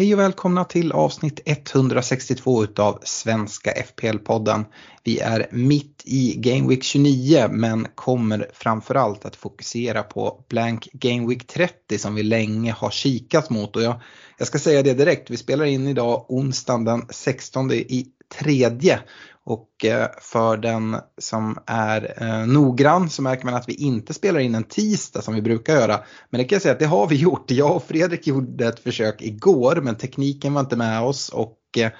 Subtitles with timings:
[0.00, 4.64] Hej och välkomna till avsnitt 162 utav Svenska FPL-podden.
[5.04, 11.28] Vi är mitt i Game Week 29 men kommer framförallt att fokusera på Blank Game
[11.28, 13.76] Week 30 som vi länge har kikat mot.
[13.76, 14.00] Och jag,
[14.38, 18.06] jag ska säga det direkt, vi spelar in idag onsdagen den 16 i
[18.38, 19.00] tredje
[19.44, 24.40] och eh, för den som är eh, noggrann så märker man att vi inte spelar
[24.40, 26.00] in en tisdag som vi brukar göra.
[26.30, 27.50] Men det kan jag säga att det har vi gjort.
[27.50, 31.90] Jag och Fredrik gjorde ett försök igår men tekniken var inte med oss och eh,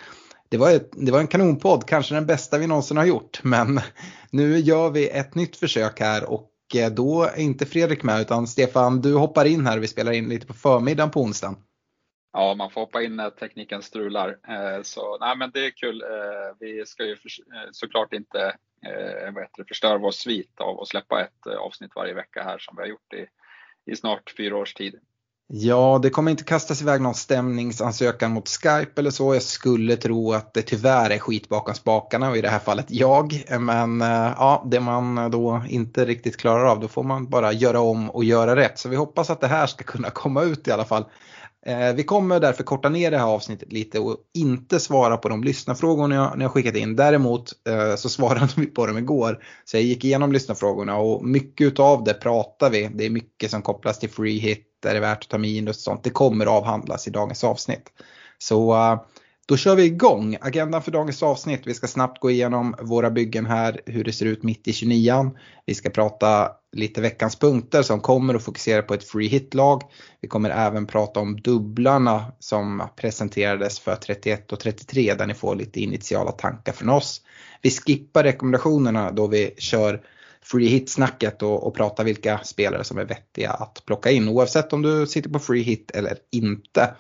[0.49, 3.41] det var, ett, det var en kanonpodd, kanske den bästa vi någonsin har gjort.
[3.43, 3.81] Men
[4.31, 6.47] nu gör vi ett nytt försök här och
[6.93, 10.29] då är inte Fredrik med utan Stefan du hoppar in här och vi spelar in
[10.29, 11.57] lite på förmiddagen på onsdagen.
[12.33, 14.29] Ja, man får hoppa in när tekniken strular.
[14.29, 16.03] Eh, så nej, men det är kul.
[16.03, 17.17] Eh, vi ska ju eh,
[17.73, 18.57] såklart inte
[19.35, 22.89] vad förstöra vår svit av att släppa ett avsnitt varje vecka här som vi har
[22.89, 23.27] gjort i,
[23.93, 24.95] i snart fyra års tid.
[25.53, 29.35] Ja, det kommer inte kastas iväg någon stämningsansökan mot Skype eller så.
[29.35, 32.87] Jag skulle tro att det tyvärr är skit bakom spakarna och i det här fallet
[32.89, 33.45] jag.
[33.61, 38.11] Men ja, det man då inte riktigt klarar av, då får man bara göra om
[38.11, 38.79] och göra rätt.
[38.79, 41.05] Så vi hoppas att det här ska kunna komma ut i alla fall.
[41.67, 45.45] Eh, Vi kommer därför korta ner det här avsnittet lite och inte svara på de
[45.45, 46.97] lyssnarfrågorna ni har, jag skickat in.
[46.97, 49.45] Däremot eh, så svarade vi på dem igår.
[49.65, 52.91] Så jag gick igenom lyssnarfrågorna och mycket av det pratar vi.
[52.95, 55.83] Det är mycket som kopplas till free hit, är det värt att ta minus och
[55.83, 56.05] sånt.
[56.05, 57.93] Det kommer avhandlas i dagens avsnitt.
[58.39, 59.01] Så eh,
[59.51, 60.37] då kör vi igång.
[60.41, 61.61] Agendan för dagens avsnitt.
[61.65, 65.31] Vi ska snabbt gå igenom våra byggen här, hur det ser ut mitt i 29
[65.67, 69.83] Vi ska prata lite veckans punkter som kommer att fokusera på ett free hit-lag.
[70.21, 75.55] Vi kommer även prata om dubblarna som presenterades för 31 och 33 där ni får
[75.55, 77.23] lite initiala tankar från oss.
[77.63, 80.01] Vi skippar rekommendationerna då vi kör
[80.43, 84.83] free hit-snacket och, och pratar vilka spelare som är vettiga att plocka in oavsett om
[84.83, 86.95] du sitter på free hit eller inte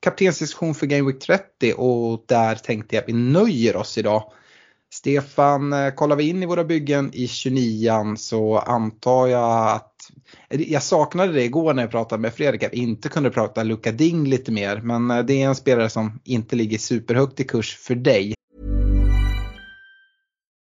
[0.00, 4.32] kaptensdiskussion för Game Week 30 och där tänkte jag att vi nöjer oss idag.
[4.92, 10.10] Stefan, eh, kollar vi in i våra byggen i 29 så antar jag att
[10.50, 13.62] eh, jag saknade det igår när jag pratade med Fredrik att vi inte kunde prata
[13.62, 17.44] Luka Ding lite mer men eh, det är en spelare som inte ligger superhögt i
[17.44, 18.34] kurs för dig.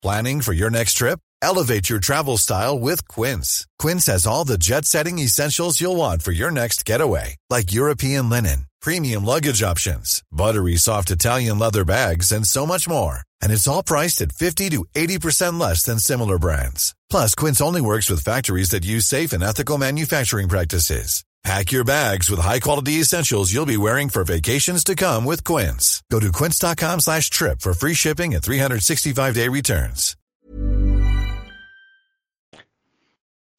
[0.01, 1.19] Planning for your next trip?
[1.41, 3.65] Elevate your travel style with Quince.
[3.77, 8.29] Quince has all the jet setting essentials you'll want for your next getaway, like European
[8.29, 13.21] linen, premium luggage options, buttery soft Italian leather bags, and so much more.
[13.41, 16.95] And it's all priced at 50 to 80% less than similar brands.
[17.09, 21.25] Plus, Quince only works with factories that use safe and ethical manufacturing practices.
[21.43, 26.01] Pack your bags with high-quality essentials you'll be wearing for vacations to come with Quince.
[26.11, 30.17] Go to quince.com slash trip for free shipping and 365-day returns.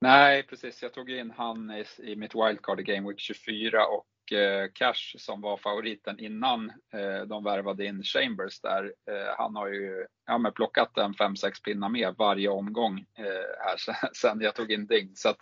[0.00, 0.82] Nej, precis.
[0.82, 5.16] Jag tog in han i, i mitt wildcard i Game Week 24 och eh, Cash
[5.18, 8.84] som var favoriten innan eh, de värvade in Chambers där.
[8.84, 13.24] Eh, han har ju ja, men plockat en 5-6 pinnar med varje omgång eh,
[13.58, 13.76] här
[14.14, 15.10] sen, jag tog in Ding.
[15.14, 15.38] Så att,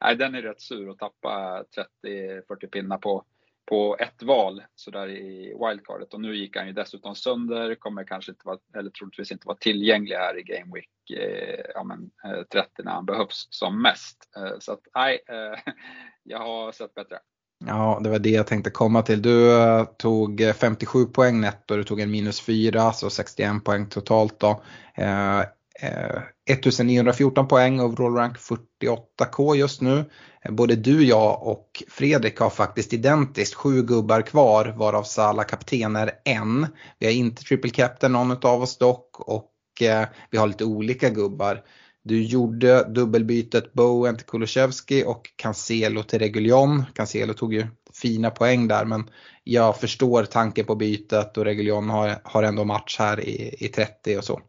[0.00, 1.64] nej, den är rätt sur att tappa
[2.04, 3.24] 30-40 pinnar på,
[3.66, 6.14] på ett val sådär i wildcardet.
[6.14, 9.56] Och nu gick han ju dessutom sönder, kommer kanske inte vara, eller troligtvis inte vara
[9.56, 14.30] tillgänglig här i Game Week eh, ja, men, eh, 30 när han behövs som mest.
[14.58, 15.20] Så att nej,
[16.22, 17.18] jag har sett bättre.
[17.64, 19.22] Ja, det var det jag tänkte komma till.
[19.22, 23.86] Du eh, tog eh, 57 poäng netto, du tog en minus 4, så 61 poäng
[23.88, 24.62] totalt då.
[24.94, 25.40] Eh,
[25.80, 30.04] eh, 1914 poäng, overall rank 48k just nu.
[30.42, 35.96] Eh, både du, jag och Fredrik har faktiskt identiskt sju gubbar kvar varav Sala kapten
[35.96, 36.66] är en.
[36.98, 41.10] Vi har inte triple captain någon av oss dock och eh, vi har lite olika
[41.10, 41.62] gubbar.
[42.08, 46.84] Du gjorde dubbelbytet Bowen till Kulusevski och Cancelo till Reguljon.
[46.94, 47.66] Cancelo tog ju
[48.02, 49.10] fina poäng där men
[49.44, 54.18] jag förstår tanken på bytet och Reguljon har, har ändå match här i, i 30
[54.18, 54.40] och så.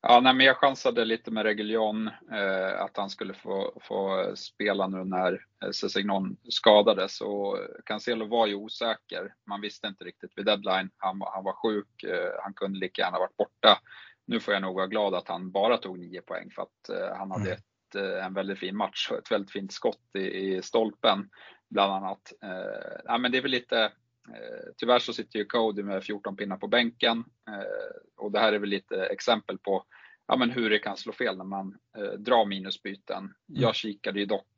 [0.00, 4.86] Ja, nej, men jag chansade lite med Reguljon eh, att han skulle få, få spela
[4.88, 5.32] nu när
[5.64, 9.34] eh, Cessignon skadades och Cancelo var ju osäker.
[9.48, 10.90] Man visste inte riktigt vid deadline.
[10.96, 13.78] Han, var- han var sjuk, eh, han kunde lika gärna varit borta.
[14.26, 17.16] Nu får jag nog vara glad att han bara tog 9 poäng för att eh,
[17.16, 17.52] han hade Mm.
[17.52, 21.30] ett, eh, en väldigt fin match och ett väldigt fint skott i, i stolpen
[21.70, 22.32] bland annat.
[22.42, 23.92] Eh, ja, men det är väl lite
[24.76, 27.24] Tyvärr så sitter ju Cody med 14 pinnar på bänken
[28.16, 29.84] och det här är väl lite exempel på
[30.26, 31.78] ja, men hur det kan slå fel när man
[32.18, 33.18] drar minusbyten.
[33.18, 33.34] Mm.
[33.46, 34.48] Jag kikade ju dock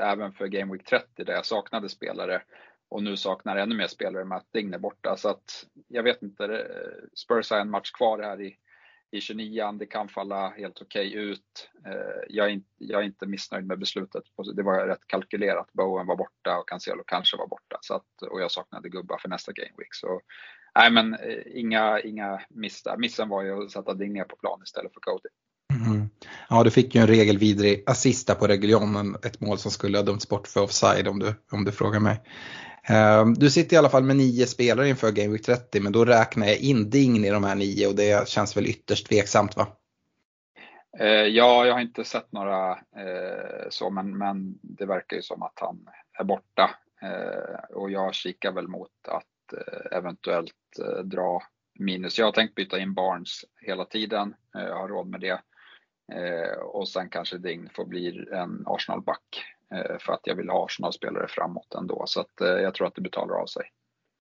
[0.00, 2.42] även för Game Week 30 där jag saknade spelare
[2.88, 5.16] och nu saknar ännu mer spelare med att Dign är borta.
[5.16, 6.66] Så att jag vet inte,
[7.14, 8.56] Spurs har en match kvar här i,
[9.12, 11.70] i 29 det kan falla helt okej okay ut.
[11.86, 14.22] Eh, jag är, inte, jag är inte missnöjd med beslutet.
[14.54, 15.72] Det var rätt kalkylerat.
[15.72, 17.78] Bowen var borta och Cancelo kanske var borta.
[17.80, 19.94] Så att, och jag saknade gubbar för nästa Game Week.
[19.94, 20.20] Så
[20.74, 22.82] nej men eh, inga, inga miss.
[22.98, 25.28] Missen var ju att sätta Digné på plan istället för Cody.
[25.86, 26.08] Mm.
[26.48, 30.28] Ja, du fick ju en regelvidrig assista på Reguljon, ett mål som skulle ha dömts
[30.28, 32.20] bort för offside om du, om du frågar mig.
[32.90, 36.04] Ehm, du sitter i alla fall med nio spelare inför Game Week 30 men då
[36.04, 39.66] räknar jag in Dign i de här nio och det känns väl ytterst tveksamt va?
[40.98, 45.42] Eh, ja, jag har inte sett några eh, så men, men det verkar ju som
[45.42, 45.88] att han
[46.18, 46.70] är borta.
[47.02, 49.24] Eh, och jag kikar väl mot att
[49.90, 50.54] eventuellt
[51.04, 51.42] dra
[51.78, 52.18] minus.
[52.18, 55.40] Jag har tänkt byta in Barnes hela tiden, jag har råd med det.
[56.60, 59.44] Och sen kanske Dign får bli en Arsenal-back
[59.74, 62.02] Eh, för att jag vill ha Arsenal-spelare framåt ändå.
[62.06, 63.62] Så att eh, jag tror att det betalar av sig.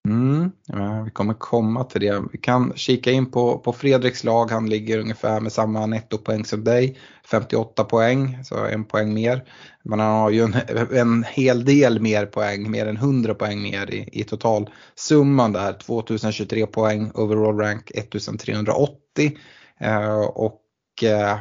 [0.07, 2.23] Mm, ja, vi kommer komma till det.
[2.31, 4.51] Vi kan kika in på, på Fredriks lag.
[4.51, 6.99] Han ligger ungefär med samma nettopoäng som dig.
[7.31, 9.43] 58 poäng, så en poäng mer.
[9.83, 10.55] Men han har ju en,
[10.91, 15.73] en hel del mer poäng, mer än 100 poäng mer i, i totalsumman där.
[15.73, 19.37] 2023 poäng, overall rank 1380.
[19.79, 20.63] Eh, och
[21.03, 21.37] eh,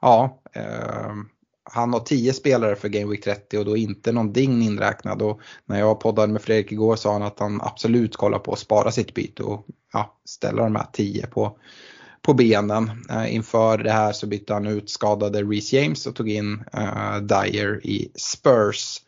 [0.00, 1.12] ja, eh,
[1.74, 5.22] han har 10 spelare för Game Week 30 och då inte någon ding inräknad.
[5.22, 8.58] Och när jag poddade med Fredrik igår sa han att han absolut kollar på att
[8.58, 11.58] spara sitt byte och ja, ställa de här 10 på,
[12.22, 12.90] på benen.
[13.10, 17.16] Eh, inför det här så bytte han ut skadade Reece James och tog in eh,
[17.16, 19.00] Dyer i Spurs.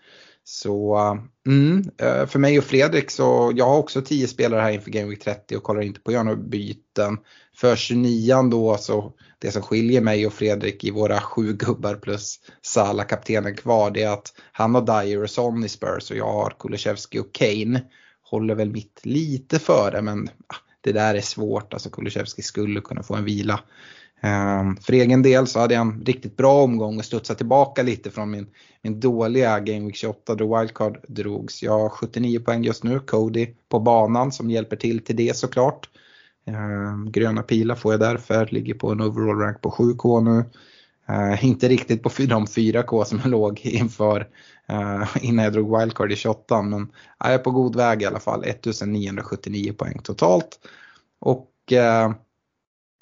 [0.44, 4.70] Så eh, mm, eh, för mig och Fredrik så jag har också 10 spelare här
[4.70, 7.18] inför Game Week 30 och kollar inte på att göra några byten.
[7.54, 12.40] För 29 då så det som skiljer mig och Fredrik i våra sju gubbar plus
[12.62, 16.32] Sala kaptenen kvar det är att han har Dyer och Son i Spurs och jag
[16.32, 17.82] har Kulusevski och Kane.
[18.22, 23.02] Håller väl mitt lite före men ah, det där är svårt, alltså Kulusevski skulle kunna
[23.02, 23.60] få en vila.
[24.24, 28.10] Ehm, för egen del så hade jag en riktigt bra omgång och studsade tillbaka lite
[28.10, 28.46] från min,
[28.82, 31.62] min dåliga Game Week 28 då wildcard drogs.
[31.62, 35.88] Jag har 79 poäng just nu, Cody på banan som hjälper till till det såklart.
[36.46, 40.44] Ehm, gröna pilar får jag därför, ligger på en overall rank på 7K nu.
[41.10, 44.20] Uh, inte riktigt på de 4K som jag låg inför
[44.72, 46.88] uh, innan jag drog wildcard i 28 men uh,
[47.18, 48.44] jag är på god väg i alla fall.
[48.44, 50.58] 1979 poäng totalt.
[51.20, 52.14] Och uh,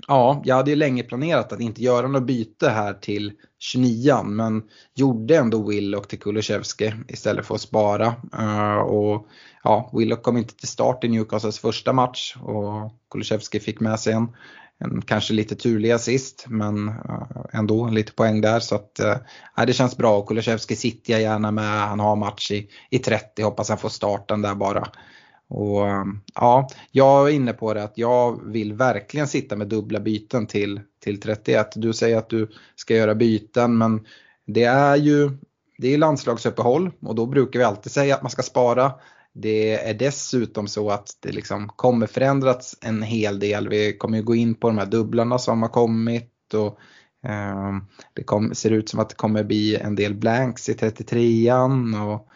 [0.08, 4.62] ja, jag hade ju länge planerat att inte göra något byte här till 29 men
[4.94, 8.14] gjorde ändå Willock till Kulusevski istället för att spara.
[8.38, 9.26] Eh, och
[9.64, 14.12] ja, Willock kom inte till start i Newcastles första match och Kulusevski fick med sig
[14.12, 14.28] en,
[14.78, 19.00] en kanske lite turlig assist men uh, ändå lite poäng där så att
[19.56, 20.19] uh, det känns bra.
[20.19, 23.88] och Kulusevski sitter jag gärna med, han har match i, i 30, hoppas han får
[23.88, 24.88] starten där bara.
[25.54, 30.00] Och um, ja, jag är inne på det att jag vill verkligen sitta med dubbla
[30.00, 31.69] byten till, till 31.
[31.75, 34.06] Du säger att du ska göra byten men
[34.46, 35.31] det är ju
[35.78, 38.93] det är landslagsuppehåll och då brukar vi alltid säga att man ska spara.
[39.32, 43.69] Det är dessutom så att det liksom kommer förändras en hel del.
[43.69, 46.78] Vi kommer ju gå in på de här dubblarna som har kommit och
[47.31, 47.72] eh,
[48.14, 52.29] det kom, ser ut som att det kommer bli en del blanks i 33an och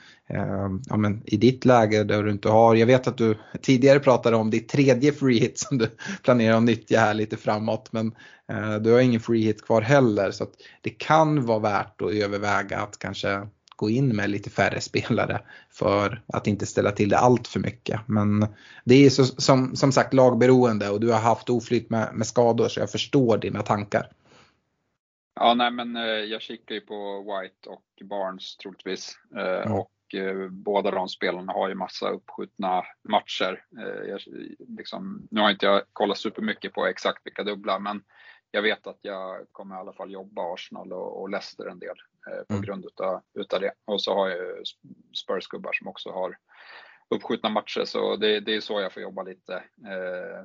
[0.88, 4.37] ja, men i ditt läge där du inte har, jag vet att du tidigare pratade
[4.37, 5.88] om ditt tredje free hit som du
[6.23, 8.12] planerar att nyttja här lite framåt men
[8.49, 10.47] eh, du har ingen free hit kvar heller så
[10.80, 15.40] det kan vara värt att överväga att kanske gå in med lite färre spelare
[15.71, 18.00] för att inte ställa till det allt för mycket.
[18.06, 18.47] Men
[18.85, 22.68] det är så, som, som sagt lagberoende och du har haft oflyt med, med skador
[22.68, 24.09] så jag förstår dina tankar.
[25.40, 29.18] Ja, nej men eh, jag kikar ju på White och Barnes troligtvis.
[29.37, 29.73] Eh, mm.
[29.73, 33.65] Och eh, båda de spelarna har ju massa uppskjutna matcher.
[34.07, 34.21] Jag,
[34.79, 38.03] liksom, nu har inte jag kollat supermycket på exakt vilka dubbla, men
[38.51, 41.97] jag vet att jag kommer i alla fall jobba Arsenal och, och Leicester en del
[42.31, 42.63] eh, på mm.
[42.65, 43.73] grund utav, utav det.
[43.85, 44.39] Och så har jag
[45.15, 46.37] Spurs-gubbar som också har
[47.09, 49.55] uppskjutna matcher så det, det är så jag får jobba lite.
[49.87, 50.45] Eh,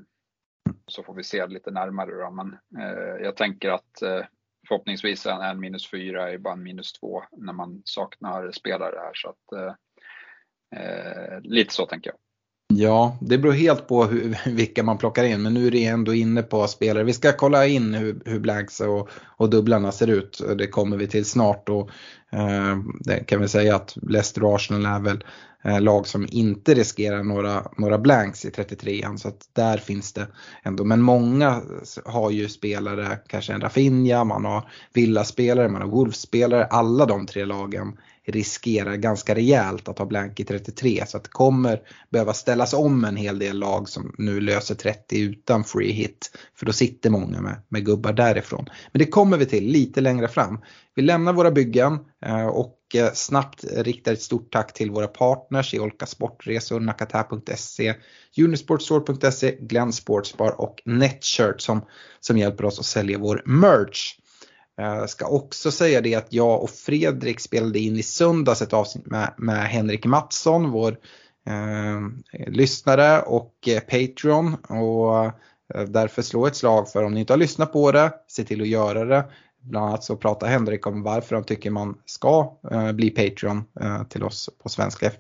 [0.88, 2.32] så får vi se lite närmare då.
[2.32, 4.26] Men eh, jag tänker att eh,
[4.68, 9.14] förhoppningsvis en, en minus fyra är bara en minus två när man saknar spelare här
[9.14, 9.74] så att eh,
[10.82, 12.18] eh lite så tänker jag.
[12.82, 16.14] Ja, det beror helt på hur, vilka man plockar in, men nu är det ändå
[16.14, 17.04] inne på spelare.
[17.04, 20.42] Vi ska kolla in hur, hur blanks och, och dubblarna ser ut.
[20.58, 21.70] Det kommer vi till snart.
[21.70, 21.90] Och,
[22.32, 25.24] eh, det kan vi säga att Leicester och Arsenal är väl
[25.64, 29.18] eh, lag som inte riskerar några, några blanks i 33an.
[29.18, 30.28] Så att där finns det
[30.64, 30.84] ändå.
[30.84, 31.62] Men många
[32.06, 36.66] har ju spelare, kanske en Rafinha, man har Villa-spelare, man har Wolves-spelare.
[36.66, 37.98] Alla de tre lagen
[38.28, 43.06] riskerar ganska rejält att ha blank i 33 så att det kommer behöva ställas om
[43.06, 46.32] en hel del lag som nu löser 30 utan free hit.
[46.56, 48.66] För då sitter många med, med gubbar därifrån.
[48.92, 50.60] Men det kommer vi till lite längre fram.
[50.96, 55.74] Vi lämnar våra byggen eh, och eh, snabbt riktar ett stort tack till våra partners
[55.74, 57.96] i Olka Sportresor, Nakata.se,
[58.38, 61.86] Unisportstore.se, Glenn Sportsbar och Netshirt som,
[62.20, 64.18] som hjälper oss att sälja vår merch.
[64.82, 69.06] Jag ska också säga det att jag och Fredrik spelade in i söndags ett avsnitt
[69.06, 70.98] med, med Henrik Mattsson, vår
[71.48, 74.56] eh, lyssnare och eh, Patreon.
[74.56, 75.32] Och eh,
[75.88, 78.68] därför slå ett slag för om ni inte har lyssnat på det, se till att
[78.68, 79.26] göra det.
[79.62, 84.04] Bland annat så pratar Henrik om varför han tycker man ska eh, bli Patreon eh,
[84.04, 85.12] till oss på Svenska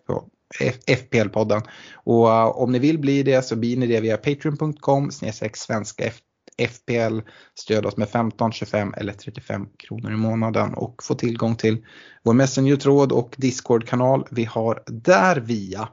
[0.87, 1.61] FPL-podden.
[1.93, 5.11] Och eh, om ni vill bli det så blir ni det via patreon.com
[5.53, 6.11] svenska
[6.57, 7.19] FPL.
[7.55, 11.85] Stöd oss med 15, 25 eller 35 kronor i månaden och få tillgång till
[12.23, 15.89] vår Messenger-tråd och Discord-kanal vi har där via.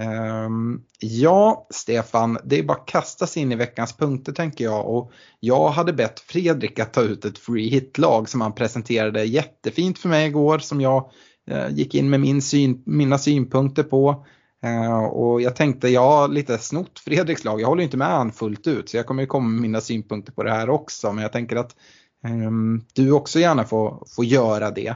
[0.00, 4.88] Ehm, ja, Stefan, det är bara att kasta sig in i veckans punkter tänker jag.
[4.88, 9.98] Och jag hade bett Fredrik att ta ut ett free hit-lag som han presenterade jättefint
[9.98, 11.10] för mig igår som jag
[11.50, 14.26] eh, gick in med min syn, mina synpunkter på.
[14.62, 17.60] Eh, och jag tänkte, jag har lite snott Fredriks lag.
[17.60, 20.42] Jag håller inte med han fullt ut så jag kommer komma med mina synpunkter på
[20.42, 21.12] det här också.
[21.12, 21.76] Men jag tänker att
[22.24, 24.94] um, du också gärna får, får göra det.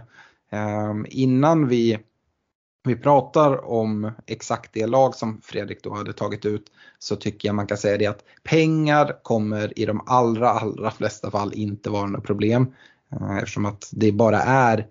[0.52, 1.98] Um, innan vi,
[2.84, 6.66] vi pratar om exakt det lag som Fredrik då hade tagit ut
[6.98, 11.30] så tycker jag man kan säga det att pengar kommer i de allra, allra flesta
[11.30, 12.74] fall inte vara något problem.
[13.12, 14.86] Uh, eftersom att det bara är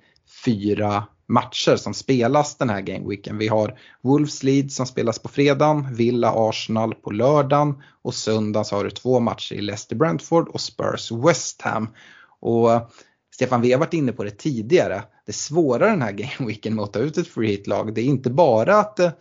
[0.45, 3.37] fyra matcher som spelas den här gameweeken.
[3.37, 8.75] Vi har Wolves Leeds som spelas på fredagen, Villa Arsenal på lördagen och söndagen så
[8.75, 11.87] har du två matcher i Leicester Brentford och Spurs West Ham.
[12.39, 12.87] Och eh,
[13.33, 15.03] Stefan, vi har varit inne på det tidigare.
[15.25, 18.29] Det svåra den här gameweeken med att ta ut ett free hit-lag, det är inte
[18.29, 19.11] bara att eh,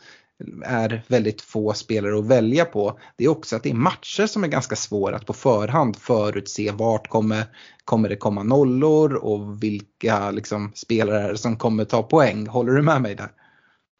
[0.64, 2.98] är väldigt få spelare att välja på.
[3.16, 6.70] Det är också att det är matcher som är ganska svåra att på förhand förutse
[6.72, 7.44] vart kommer,
[7.84, 12.46] kommer det komma nollor och vilka liksom, spelare som kommer ta poäng.
[12.46, 13.28] Håller du med mig där?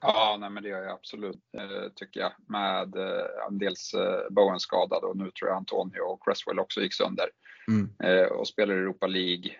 [0.03, 2.33] Ja, nej, men det gör jag absolut eh, tycker jag.
[2.49, 6.95] Med eh, dels eh, Bowen skadad och nu tror jag Antonio och Cresswell också gick
[6.95, 7.27] sönder.
[7.69, 7.89] Mm.
[8.33, 9.51] Och spelar Europa League.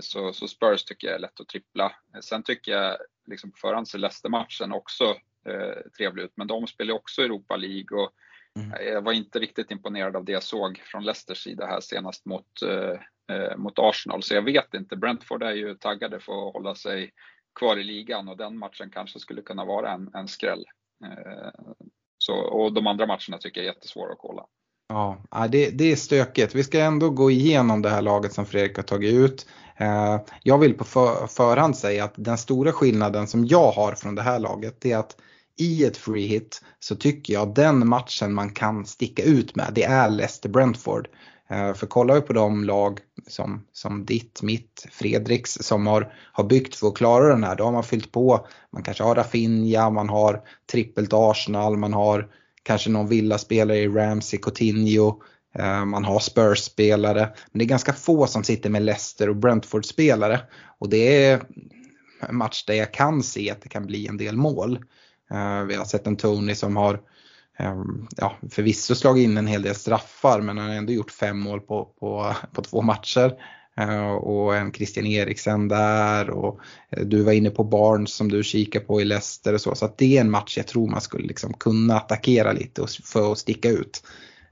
[0.00, 1.92] Så, så Spurs tycker jag är lätt att trippla.
[2.20, 5.16] Sen tycker jag liksom på förhand Leicester-matchen också
[5.48, 6.32] eh, trevlig ut.
[6.36, 8.10] Men de spelar också Europa League och
[8.58, 8.86] mm.
[8.92, 12.62] jag var inte riktigt imponerad av det jag såg från Leicesters sida här senast mot,
[12.62, 14.22] eh, eh, mot Arsenal.
[14.22, 17.12] Så jag vet inte, Brentford är ju taggade för att hålla sig
[17.58, 20.64] kvar i ligan och den matchen kanske skulle kunna vara en, en skräll.
[21.04, 21.50] Eh,
[22.18, 24.46] så, och de andra matcherna tycker jag är jättesvåra att kolla.
[24.88, 26.54] Ja, det, det är stökigt.
[26.54, 29.46] Vi ska ändå gå igenom det här laget som Fredrik har tagit ut.
[29.76, 34.14] Eh, jag vill på för, förhand säga att den stora skillnaden som jag har från
[34.14, 35.16] det här laget är att
[35.58, 39.84] i ett free hit så tycker jag den matchen man kan sticka ut med det
[39.84, 41.06] är Leicester-Brentford.
[41.50, 46.44] Eh, för kollar vi på de lag som, som ditt, mitt, Fredriks som har, har
[46.44, 48.46] byggt för att klara den här, då har man fyllt på.
[48.72, 50.42] Man kanske har Rafinha, man har
[50.72, 52.28] trippelt Arsenal, man har
[52.62, 55.22] kanske någon villaspelare i Ramsey, Coutinho,
[55.54, 57.20] eh, man har Spurs-spelare.
[57.20, 60.40] Men det är ganska få som sitter med Leicester och Brentford-spelare.
[60.78, 61.42] Och det är
[62.28, 64.78] en match där jag kan se att det kan bli en del mål.
[65.30, 67.00] Eh, vi har sett en Tony som har
[67.58, 71.38] ehm, ja, förvisso slagit in en hel del straffar men han har ändå gjort fem
[71.38, 73.32] mål på, på, på två matcher.
[73.76, 78.42] Eh, och en Christian Eriksen där och eh, du var inne på Barnes som du
[78.42, 79.74] kikar på i Leicester och så.
[79.74, 83.32] Så att det är en match jag tror man skulle liksom kunna attackera lite för
[83.32, 84.02] att sticka ut.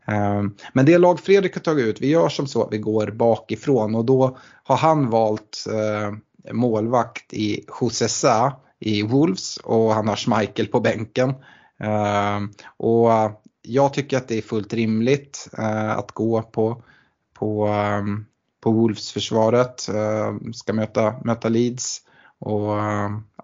[0.06, 3.06] Ehm, men det lag Fredrik har tagit ut, vi gör som så att vi går
[3.06, 6.14] bakifrån och då har han valt eh,
[6.52, 11.30] målvakt i Josessa i Wolves och han har Schmeichel på bänken.
[11.84, 13.10] Uh, och
[13.62, 16.82] jag tycker att det är fullt rimligt uh, att gå på,
[17.34, 18.26] på, um,
[18.60, 19.88] på Wolves-försvaret.
[19.94, 22.00] Uh, ska möta, möta Leeds.
[22.38, 22.72] Och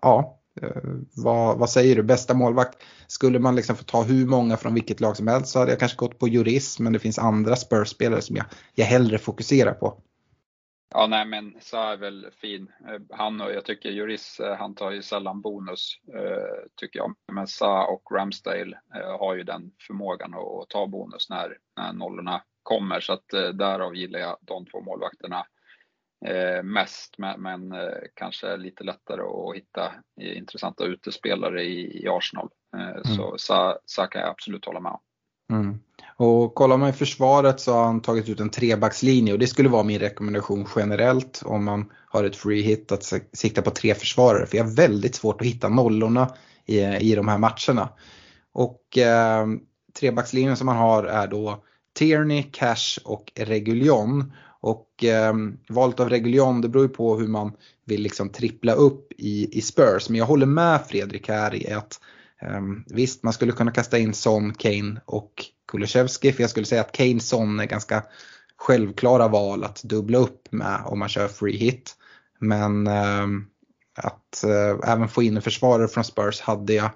[0.03, 0.83] ja, eh,
[1.15, 2.03] vad, vad, säger du?
[2.03, 2.79] Bästa målvakt?
[3.07, 5.79] Skulle man liksom få ta hur många från vilket lag som helst så hade jag
[5.79, 9.99] kanske gått på Juris men det finns andra Spurs-spelare som jag, jag hellre fokuserar på.
[10.91, 12.73] Ja, nej men Sa är väl fin.
[12.89, 17.15] Eh, han och jag tycker Juris, eh, han tar ju sällan bonus eh, tycker jag.
[17.33, 18.81] Men Sa och Ramsdale
[19.19, 23.01] har ju den förmågan att ta bonus när, när nollorna kommer.
[23.01, 25.47] Så att därav gillar jag de två målvakterna
[26.63, 27.15] mest.
[27.19, 27.75] Men, men
[28.15, 32.49] kanske lite lättare att hitta intressanta utespelare i, i Arsenal.
[32.77, 33.05] Mm.
[33.05, 35.01] Så Sa, Sa kan jag absolut hålla med om.
[35.51, 35.79] Mm.
[36.17, 39.69] Och kollar man i försvaret så har han tagit ut en trebackslinje och det skulle
[39.69, 44.47] vara min rekommendation generellt om man har ett free hit att sikta på tre försvarare.
[44.47, 46.35] För jag har väldigt svårt att hitta nollorna
[46.67, 47.89] i, i de här matcherna.
[48.53, 49.47] Och eh,
[50.01, 51.65] trebackslinjen som man har är då
[51.99, 54.33] Tierney, Cash och Reguljon.
[54.61, 55.35] Och eh,
[55.69, 57.53] valet av Reguljon det beror ju på hur man
[57.85, 60.09] vill liksom trippla upp i, i Spurs.
[60.09, 63.99] Men jag håller med Fredrik här i att eh, Ehm, visst man skulle kunna kasta
[63.99, 65.33] in Son, Kane och
[65.69, 66.33] Kulusevski.
[66.33, 68.05] För jag skulle säga att Kane Son är ganska
[68.57, 71.97] självklara val att dubbla upp med om man kör free hit.
[72.39, 73.47] Men ehm,
[74.03, 76.91] att eh, även få in en försvarare från Spurs hade jag,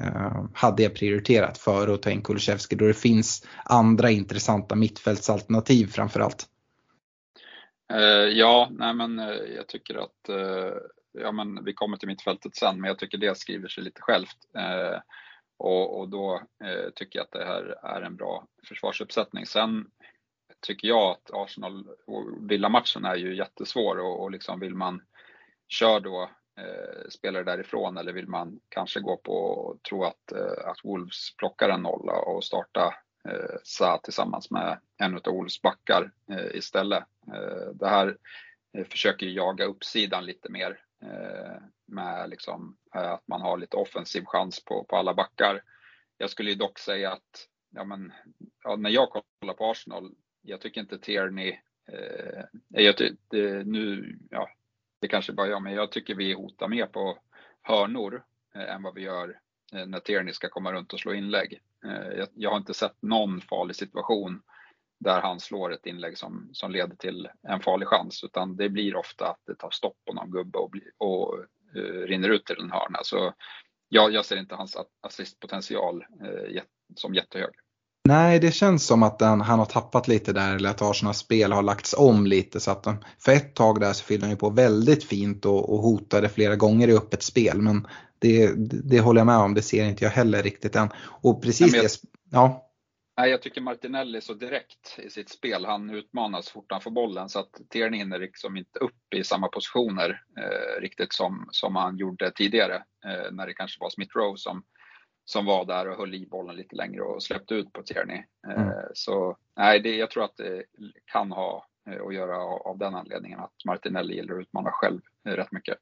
[0.00, 5.86] ehm, hade jag prioriterat för att ta in Kulusevski då det finns andra intressanta mittfältsalternativ
[5.86, 6.46] framförallt.
[7.92, 9.26] Eh, ja, nej men eh,
[9.56, 10.28] jag tycker att
[11.12, 14.38] ja, men vi kommer till mittfältet sen, men jag tycker det skriver sig lite självt.
[14.56, 15.00] Eh,
[15.56, 19.46] och, och då eh, tycker jag att det här är en bra försvarsuppsättning.
[19.46, 19.86] Sen
[20.60, 25.02] tycker jag att Arsenal och Villa-matchen är ju jättesvår och, och liksom vill man
[25.68, 30.68] köra då eh, spelare därifrån eller vill man kanske gå på och tro att, eh,
[30.68, 32.94] att Wolves plockar en nolla och starta
[33.28, 37.04] eh, Sa tillsammans med en av Wolves backar eh, istället.
[37.34, 38.16] Eh, det här
[38.78, 44.24] eh, försöker jaga uppsidan lite mer Eh, med liksom, eh, att man har lite offensiv
[44.24, 45.62] chans på, på alla backar.
[46.18, 48.12] Jag skulle ju dock säga att ja, men,
[48.64, 52.94] ja, när jag kollar på Arsenal, jag tycker inte Tierney, eh, jag,
[53.28, 54.48] det, nu, ja,
[55.00, 57.18] det kanske bara jag, men jag tycker vi hotar mer på
[57.62, 58.24] hörnor
[58.54, 59.40] eh, än vad vi gör
[59.72, 61.62] eh, när Tierney ska komma runt och slå inlägg.
[61.84, 64.42] Eh, jag, jag, har inte sett någon farlig situation
[64.98, 68.96] där han slår ett inlägg som, som leder till en farlig chans, utan det blir
[68.96, 71.34] ofta att det tar stopp på någon gubbe och, bli, och
[71.76, 72.98] uh, rinner ut till en hörna.
[73.02, 73.32] Så
[73.88, 76.60] jag, jag ser inte hans assistpotential uh,
[76.96, 77.50] som jättehög.
[78.08, 81.52] Nej, det känns som att den, han har tappat lite där eller att Arsenals spel
[81.52, 82.60] har lagts om lite.
[82.60, 85.72] Så att den, för ett tag där så fyllde han ju på väldigt fint och,
[85.72, 87.62] och hotade flera gånger i öppet spel.
[87.62, 87.86] Men
[88.18, 88.52] det,
[88.84, 90.88] det håller jag med om, det ser inte jag heller riktigt än.
[90.98, 91.98] Och precis Nej, jag, det,
[92.30, 92.67] ja.
[93.18, 95.64] Nej, jag tycker Martinelli är så direkt i sitt spel.
[95.64, 99.24] Han utmanas så fort han får bollen så att Tierney hinner liksom inte upp i
[99.24, 104.16] samma positioner eh, riktigt som, som han gjorde tidigare eh, när det kanske var Smith
[104.16, 104.62] Rowe som,
[105.24, 108.22] som var där och höll i bollen lite längre och släppte ut på Tierney.
[108.48, 108.74] Eh, mm.
[108.94, 110.64] Så nej, det, jag tror att det
[111.12, 115.32] kan ha eh, att göra av, den anledningen att Martinelli gillar att utmana själv eh,
[115.32, 115.78] rätt mycket.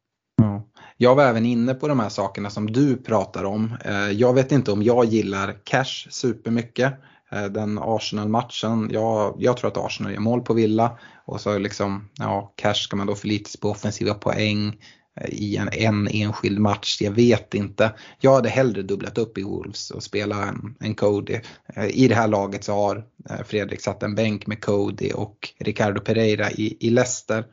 [0.97, 3.77] Jag var även inne på de här sakerna som du pratar om.
[3.85, 6.95] Eh, jag vet inte om jag gillar cash supermycket.
[7.33, 12.09] Eh, den Arsenal-matchen, jag, jag tror att Arsenal gör mål på Villa och så liksom,
[12.19, 14.81] ja, cash ska man då förlita sig på offensiva poäng
[15.21, 17.95] eh, i en, en enskild match, jag vet inte.
[18.21, 21.41] Jag hade hellre dubblat upp i Wolves och spelat en, en Cody.
[21.75, 23.05] Eh, I det här laget så har
[23.45, 27.45] Fredrik satt en bänk med Cody och Ricardo Pereira i, i Leicester.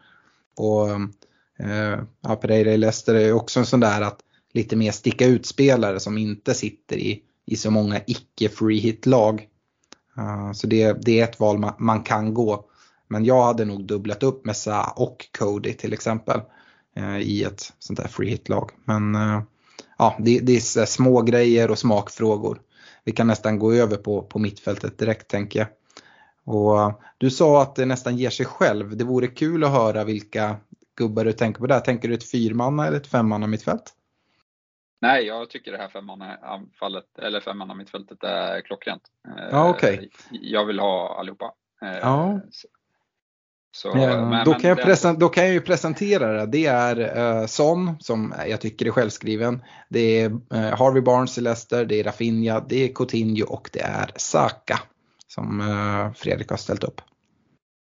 [0.58, 0.90] Och
[2.22, 4.20] ja, Pereira i Leicester är också en sån där att
[4.54, 9.06] lite mer sticka ut spelare som inte sitter i, i så många icke free hit
[9.06, 9.48] lag.
[10.18, 12.66] Eh, så det, det, är ett val man, man, kan gå.
[13.08, 16.42] Men jag hade nog dubblat upp med Sa och Cody till exempel
[16.96, 18.72] eh, i ett sånt där free hit-lag.
[18.86, 19.42] Men eh,
[19.98, 22.62] ja, det, det, är små grejer och smakfrågor.
[23.04, 25.68] Vi kan nästan gå över på, på mittfältet direkt tänker jag.
[26.46, 28.98] Och du sa att det nästan ger sig själv.
[28.98, 30.56] Det vore kul att höra vilka
[30.98, 31.80] gubbar du tänker på där.
[31.80, 33.94] Tänker du ett fyrmanna eller ett femmanna mittfält?
[35.04, 39.02] Nej, jag tycker det här femmannaanfallet, eller femmannamittfältet är klockrent.
[39.52, 40.10] Ja, okay.
[40.32, 41.54] Jag vill ha allihopa.
[41.82, 42.42] Ja.
[43.72, 46.46] Så, ja, men, då, kan jag då kan jag ju presentera det.
[46.46, 49.64] Det är uh, Son som jag tycker är självskriven.
[49.90, 53.82] Det är uh, Harvey Barnes i Leicester, det är Rafinha, det är Coutinho och det
[53.82, 54.80] är Saka
[55.28, 57.02] som uh, Fredrik har ställt upp.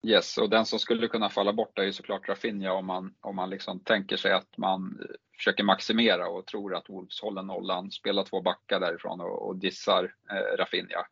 [0.08, 3.36] Yes, och den som skulle kunna falla bort är ju såklart Rafinha om man, om
[3.36, 4.98] man liksom tänker sig att man
[5.38, 10.14] försöker maximera och tror att Wolves håller nollan, spelar två backar därifrån och, och dissar
[10.32, 11.06] eh, Rafinha.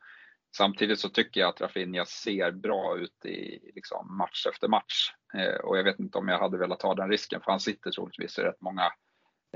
[0.58, 5.12] Samtidigt så tycker jag att Rafinha ser bra ut i liksom, match efter match.
[5.38, 7.92] Eh, och jag vet inte om jag hade velat ta den risken för han sitter
[7.92, 8.92] troligtvis i rätt många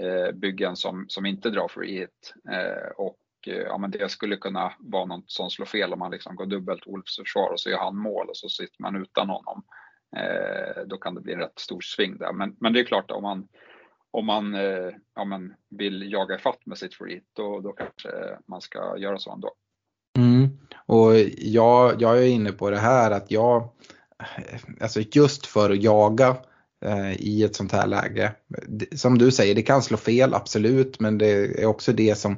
[0.02, 2.34] eh, byggen som, som inte drar free hit.
[2.52, 6.12] Eh, och eh, ja, men det skulle kunna vara något som slår fel om man
[6.12, 9.30] liksom går dubbelt Wolves försvar och så gör han mål och så sitter man utan
[9.30, 9.64] honom.
[10.18, 12.34] Eh, då kan det bli en rätt stor sving där.
[12.34, 13.48] Men, men det är klart om man,
[14.12, 18.10] om man eh, ja, men vill jaga ifatt med sitt free då, då kanske
[18.46, 19.52] man ska göra så ändå.
[20.18, 20.50] Mm.
[20.86, 23.70] Och jag, jag är inne på det här att jag,
[24.82, 26.38] alltså just för att jaga
[26.86, 28.32] eh, i ett sånt här läge.
[28.96, 32.36] Som du säger, det kan slå fel, absolut, men det är också det som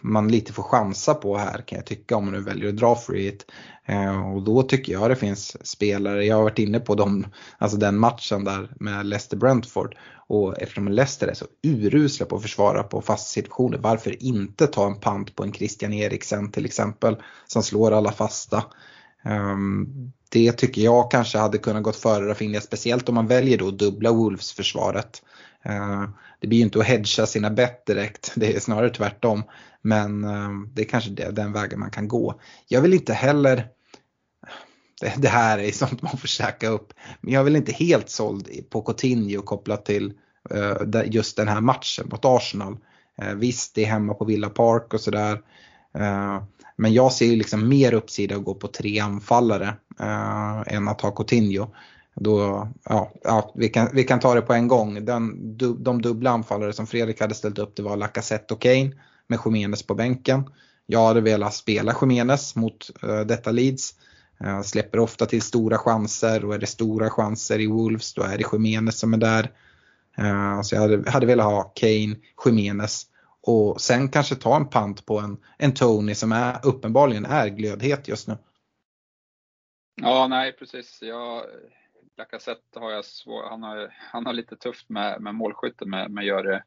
[0.00, 2.96] man lite får chansa på här kan jag tycka om man nu väljer att dra
[2.96, 3.46] free hit.
[3.84, 7.26] Eh, och då tycker jag det finns spelare, jag har varit inne på dem,
[7.58, 9.96] alltså den matchen där med Leicester Brentford.
[10.28, 14.86] Och eftersom Leicester är så urusla på att försvara på fasta situationer, varför inte ta
[14.86, 18.64] en pant på en Christian Eriksen till exempel som slår alla fasta.
[19.24, 19.86] Ehm,
[20.30, 24.12] det tycker jag kanske hade kunnat gått före Rafinha, speciellt om man väljer då dubbla
[24.12, 25.22] Wolves-försvaret.
[25.68, 26.08] Eh,
[26.40, 29.42] det blir ju inte att hedga sina bett direkt, det är snarare tvärtom.
[29.82, 32.40] Men eh, det är kanske den vägen man kan gå.
[32.68, 33.68] Jag vill inte heller,
[35.16, 38.48] det, här är sånt man får käka upp, men jag är väl inte helt såld
[38.70, 40.12] på Coutinho kopplat till
[40.50, 42.76] eh, just den här matchen mot Arsenal.
[43.36, 45.40] visst, det är hemma på Villa Park och sådär.
[46.76, 49.74] Men jag ser ju liksom mer uppsida att gå på tre anfallare
[50.66, 51.68] än att ha Coutinho.
[52.20, 55.04] Då, ja, ja, vi, kan, vi kan ta det på en gång.
[55.04, 58.92] Den, du, de dubbla anfallare som Fredrik hade ställt upp det var Lacazette och Kane
[59.26, 60.50] med Jiménez på bänken.
[60.86, 63.94] Jag hade velat spela Jiménez mot uh, detta Leeds.
[64.44, 68.38] Uh, släpper ofta till stora chanser och är det stora chanser i Wolves då är
[68.38, 69.50] det Jiménez som är där.
[70.18, 73.06] Uh, så jag hade, hade velat ha Kane, Jiménez
[73.42, 78.08] och sen kanske ta en pant på en, en Tony som är, uppenbarligen är glödhet
[78.08, 78.36] just nu.
[80.02, 80.98] Ja, nej precis.
[81.02, 81.42] Jag,
[82.16, 86.24] Lacazette har jag svår, han har, han har lite tufft med, med målskytte men, men
[86.24, 86.62] gör, det,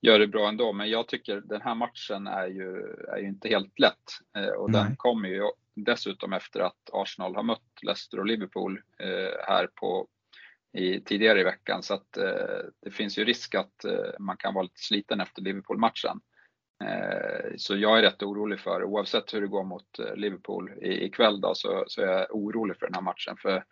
[0.00, 0.72] gör det bra ändå.
[0.72, 4.70] Men jag tycker den här matchen är ju, är ju inte helt lätt eh, och
[4.70, 4.84] nej.
[4.84, 10.08] den kommer ju dessutom efter att Arsenal har mött Leicester och Liverpool eh, här på
[10.72, 14.54] i, tidigare i veckan så att eh, det finns ju risk att eh, man kan
[14.54, 16.20] vara lite sliten efter Liverpool-matchen.
[16.84, 21.40] Eh, så jag är rätt orolig för, oavsett hur det går mot eh, Liverpool ikväll
[21.40, 23.36] då, så, så är jag orolig för den här matchen.
[23.36, 23.64] För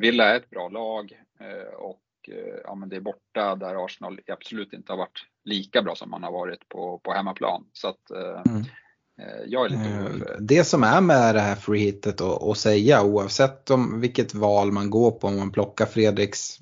[0.00, 4.20] Villa är ett bra lag eh, och eh, ja, men det är borta där Arsenal
[4.26, 7.64] absolut inte har varit lika bra som man har varit på, på hemmaplan.
[7.72, 8.10] Så att,
[8.46, 8.64] mm.
[9.18, 10.64] Eh, jag är lite det.
[10.64, 15.26] som är med det här freehitet och, säga oavsett om vilket val man går på,
[15.26, 16.58] om man plockar Fredriks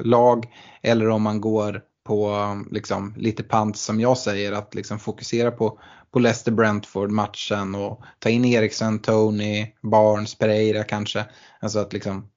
[0.00, 0.46] lag
[0.82, 2.34] eller om man går på
[2.70, 8.02] liksom, lite pant som jag säger att liksom fokusera på, på Leicester Brentford matchen och
[8.18, 11.24] ta in Eriksen, Tony, Barnes, Pereira kanske.
[11.60, 12.28] Alltså att liksom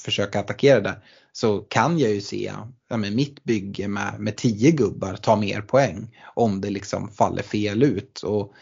[0.00, 0.98] försöka attackera där.
[1.32, 2.52] Så kan jag ju se
[2.88, 7.42] ja, med mitt bygge med, med tio gubbar ta mer poäng om det liksom faller
[7.42, 8.22] fel ut.
[8.22, 8.52] Och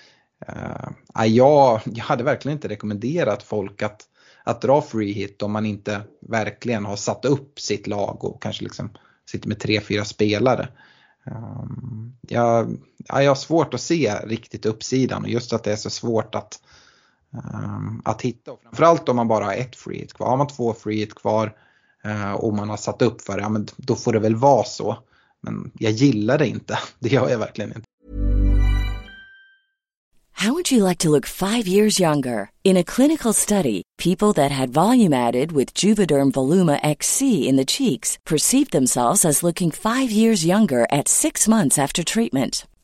[0.46, 4.02] eh, jag, jag hade verkligen inte rekommenderat folk att,
[4.44, 8.64] att dra free hit om man inte verkligen har satt upp sitt lag och kanske
[8.64, 8.90] liksom
[9.30, 10.68] sitter med tre, fyra spelare.
[11.24, 15.90] Um, jag, jag har svårt att se riktigt uppsidan och just att det är så
[15.90, 16.60] svårt att,
[17.34, 18.52] Ehm, att hitta.
[18.52, 20.28] Och framförallt om man bara har ett free hit kvar.
[20.28, 21.56] Har man två free hit kvar
[22.04, 24.64] eh, och man har satt upp för det, ja, men då får det väl vara
[24.64, 24.98] så.
[25.40, 27.82] Men jag gillar det inte, det gör jag verkligen inte.
[30.38, 32.50] How would you like to look five years younger?
[32.62, 37.64] In a clinical study, people that had volume added with Juvederm Voluma XC in the
[37.64, 42.66] cheeks perceived themselves as looking five years younger at six months after treatment.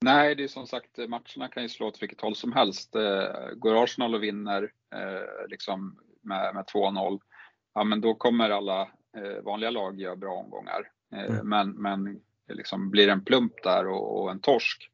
[0.00, 2.96] Nej, det är som sagt matcherna kan ju slå åt vilket håll som helst.
[2.96, 7.20] Eh, går Arsenal och vinner eh, liksom med, med 2-0,
[7.74, 8.82] ja men då kommer alla
[9.16, 10.90] eh, vanliga lag göra bra omgångar.
[11.12, 11.48] Mm.
[11.48, 14.90] Men, men liksom blir det en plump där och, och, en torsk,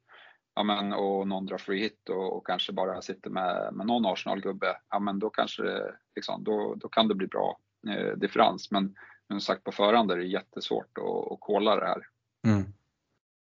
[0.55, 4.05] ja men och någon drar free hit och, och kanske bara sitter med, med någon
[4.05, 5.81] Arsenal-gubbe, ja men då kanske
[6.15, 8.71] liksom, då, då kan det bli bra eh, differens.
[8.71, 8.95] Men
[9.27, 12.07] som sagt på förhand är det jättesvårt att, att kolla det här.
[12.47, 12.73] Mm.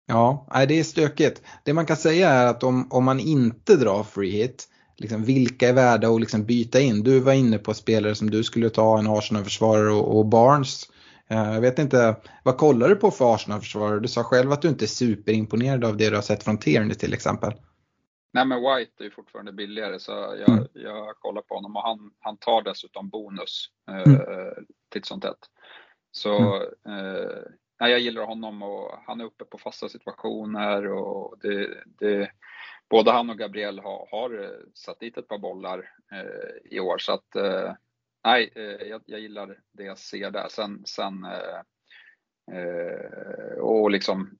[0.09, 1.41] Ja, det är stökigt.
[1.63, 4.67] Det man kan säga är att om, om man inte drar free hit,
[4.97, 7.03] liksom, vilka är värda att liksom byta in?
[7.03, 10.89] Du var inne på spelare som du skulle ta, en Arsenal-försvarare och, och, Barnes.
[11.31, 13.99] Uh, jag vet inte, vad kollar du på för Arsenal-försvarare?
[13.99, 16.95] Du sa själv att du inte är superimponerad av det du har sett från Tierney
[16.95, 17.53] till exempel.
[18.33, 20.67] Nej men White är ju fortfarande billigare så jag, mm.
[20.73, 24.21] jag kollar på honom och han, han tar dessutom bonus eh, mm.
[24.89, 25.39] titt som tätt.
[26.11, 26.37] Så
[26.85, 27.15] mm.
[27.15, 27.41] eh,
[27.79, 32.31] nej, jag gillar honom och han är uppe på fasta situationer och det, det,
[32.89, 36.97] både han och Gabriel har, har eh, satt dit ett par bollar eh, i år
[36.97, 37.73] så att eh,
[38.23, 40.47] nej, eh, jag, jag, gillar det jag ser där.
[40.49, 41.61] Sen, sen eh,
[42.57, 44.37] eh, och liksom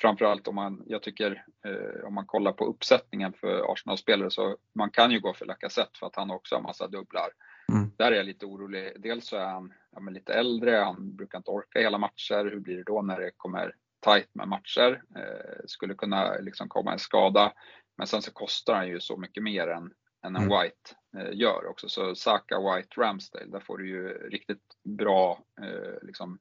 [0.00, 4.90] framförallt om man, jag tycker, eh, om man kollar på uppsättningen för Arsenal-spelare så man
[4.90, 7.28] kan ju gå för Lacazette för att han också har massa dubblar.
[7.72, 7.90] Mm.
[7.98, 8.92] Där är jag lite orolig.
[8.98, 12.50] Dels så är han ja, lite äldre, han brukar inte orka hela matcher.
[12.50, 15.02] Hur blir det då när det kommer tight med matcher?
[15.16, 17.52] Eh, skulle kunna liksom komma en skada.
[17.96, 19.92] Men sen så kostar han ju så mycket mer än,
[20.26, 20.48] än en mm.
[20.48, 21.88] White eh, gör också.
[21.88, 26.38] Så Saka, White, Ramsdale, där får du ju riktigt bra eh, liksom,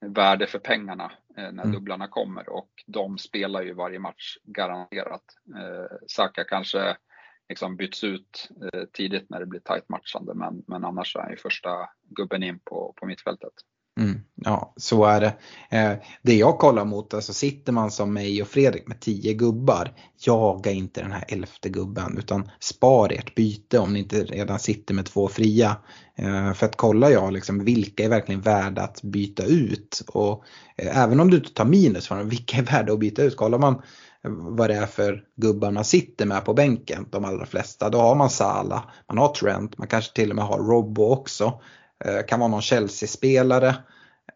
[0.00, 1.72] värde för pengarna eh, när mm.
[1.72, 5.24] dubblarna kommer och de spelar ju varje match garanterat.
[5.56, 6.96] Eh, Saka kanske
[7.48, 11.30] liksom byts ut eh, tidigt när det blir tajt matchande men, men annars är han
[11.30, 13.52] ju första gubben in på, på mittfältet.
[14.00, 15.34] Mm, ja, så är det.
[15.70, 19.92] Eh, det jag kollar mot, alltså sitter man som mig och Fredrik med tio gubbar,
[20.26, 24.94] jaga inte den här elfte gubben utan spar ert byte om ni inte redan sitter
[24.94, 25.76] med två fria.
[26.14, 30.44] Eh, för att kolla jag liksom, vilka är verkligen värda att byta ut och
[30.76, 33.36] eh, även om du inte tar minus för dem, vilka är värda att byta ut?
[33.36, 33.74] Kollar man
[34.24, 37.90] eh, vad det är för gubbar man sitter med på bänken, de allra flesta.
[37.90, 41.60] Då har man Sala, man har Trent, man kanske till och med har Robbo också.
[42.04, 43.74] Eh, kan vara någon Chelsea-spelare.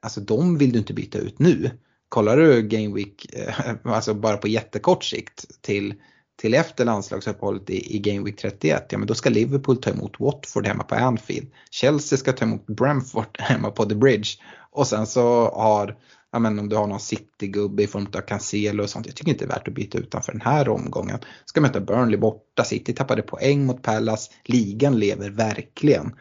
[0.02, 1.70] Alltså de vill du inte byta ut nu.
[2.08, 5.94] Kollar du Game Week, eh, alltså bara på jättekort sikt till,
[6.40, 10.20] till efter landslagsuppehållet i, i Game Week 31, ja men då ska Liverpool ta emot
[10.20, 11.50] Watford hemma på Anfield.
[11.70, 14.28] Chelsea ska ta emot Brentford hemma på The Bridge.
[14.72, 15.96] Och sen så har
[16.32, 19.06] ja, men om du har någon City-gubbe i form av Cancelo och sånt.
[19.06, 21.18] Jag tycker inte det är värt att byta utanför den här omgången.
[21.44, 26.12] Ska möta Burnley borta, City tappade poäng mot Palace, ligan lever verkligen.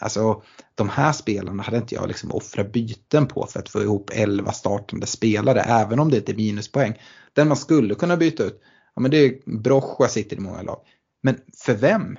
[0.00, 0.42] Alltså
[0.74, 4.52] de här spelarna hade inte jag liksom offrat byten på för att få ihop 11
[4.52, 6.94] startande spelare, även om det inte är minuspoäng.
[7.32, 8.60] Den man skulle kunna byta ut,
[8.94, 10.78] ja men det är Brocha sitter i många lag.
[11.22, 12.18] Men för vem?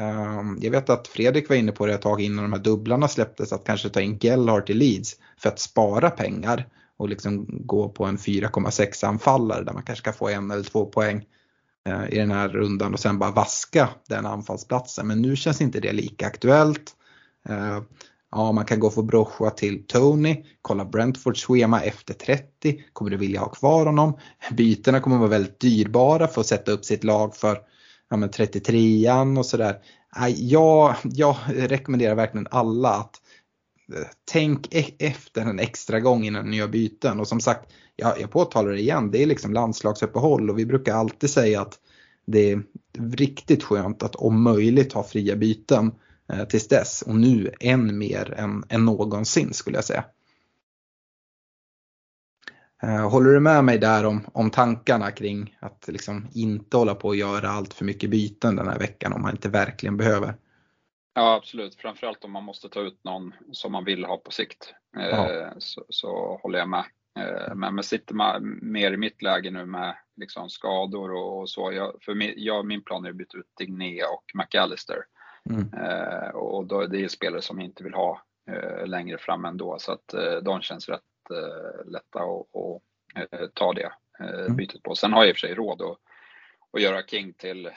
[0.00, 3.08] Ehm, jag vet att Fredrik var inne på det ett tag innan de här dubblarna
[3.08, 7.88] släpptes, att kanske ta in Gellhart i Leeds för att spara pengar och liksom gå
[7.88, 11.24] på en 4,6 anfallare där man kanske kan få en eller två poäng
[11.88, 15.06] eh, i den här rundan och sen bara vaska den anfallsplatsen.
[15.06, 16.96] Men nu känns inte det lika aktuellt.
[17.48, 17.82] Eh,
[18.30, 22.84] ja, man kan gå för Brocha till Tony, kolla Brentfords schema efter 30.
[22.92, 24.18] Kommer du vilja ha kvar honom?
[24.52, 27.58] Bytena kommer vara väldigt dyrbara för att sätta upp sitt lag för
[28.10, 29.76] ja, 33an och sådär.
[30.36, 33.20] Jag, jag rekommenderar verkligen alla att
[33.94, 37.20] eh, tänk e-, efter en extra gång innan ni gör byten.
[37.20, 40.94] Och som sagt, jag, jag påtalar det igen, det är liksom landslagsuppehåll och vi brukar
[40.94, 41.78] alltid säga att
[42.26, 42.62] det är
[42.98, 45.92] riktigt skönt att om möjligt ha fria byten
[46.32, 47.02] eh, tills dess.
[47.02, 50.04] Och nu än mer än, än någonsin skulle jag säga.
[52.82, 57.08] Eh, håller du med mig där om, om tankarna kring att liksom inte hålla på
[57.08, 60.34] och göra allt för mycket byten den här veckan om man inte verkligen behöver?
[61.14, 64.74] Ja absolut, framförallt om man måste ta ut någon som man vill ha på sikt.
[64.96, 65.52] Eh, ja.
[65.58, 66.84] Så, så, håller jag med.
[67.54, 71.72] Men, men sitter man mer i mitt läge nu med liksom skador och, så.
[71.72, 74.96] Jag, för min, jag, min plan är att byta ut Digné och McAllister.
[75.50, 75.68] Mm.
[76.34, 78.22] Och då, det är spelare som jag inte vill ha
[78.86, 84.40] längre fram ändå så att de känns rätt eh, lätta att eh, ta det eh,
[84.40, 84.56] mm.
[84.56, 84.94] bytet på.
[84.94, 85.98] Sen har jag i och för sig råd att,
[86.72, 87.72] att göra King till eh,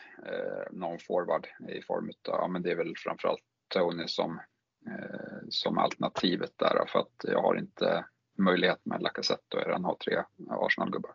[0.72, 4.40] någon forward i form av, ja men det är väl framförallt Tony som,
[4.88, 8.06] eh, som alternativet där för att jag har inte
[8.38, 11.12] möjlighet med Lacazette och jag redan har tre Arsenal-gubbar.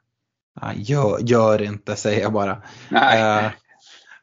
[0.75, 2.63] gör, gör inte säger jag bara.
[2.91, 3.53] Nej.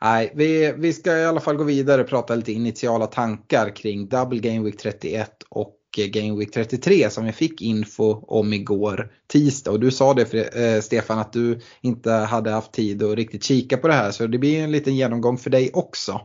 [0.02, 4.08] Nej, vi, vi ska i alla fall gå vidare och prata lite initiala tankar kring
[4.08, 9.12] Double Game Week 31 och eh, Game Week 33 som vi fick info om igår
[9.28, 9.72] tisdag.
[9.72, 13.44] Och du sa det för, eh, Stefan att du inte hade haft tid att riktigt
[13.44, 16.22] kika på det här så det blir en liten genomgång för dig också.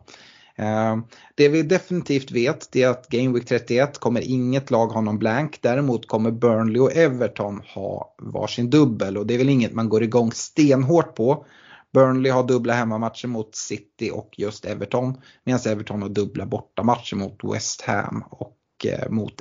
[0.56, 0.96] Eh,
[1.34, 5.58] det vi definitivt vet är att Game Week 31 kommer inget lag ha någon blank.
[5.60, 10.02] Däremot kommer Burnley och Everton ha varsin dubbel och det är väl inget man går
[10.02, 11.46] igång stenhårt på.
[11.94, 15.20] Burnley har dubbla hemmamatcher mot City och just Everton.
[15.44, 19.34] Medan Everton har dubbla bortamatcher mot West Ham och eh, mot,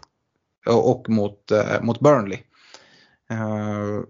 [0.67, 2.39] eh, och mot, eh, mot Burnley.
[3.29, 4.01] Eh,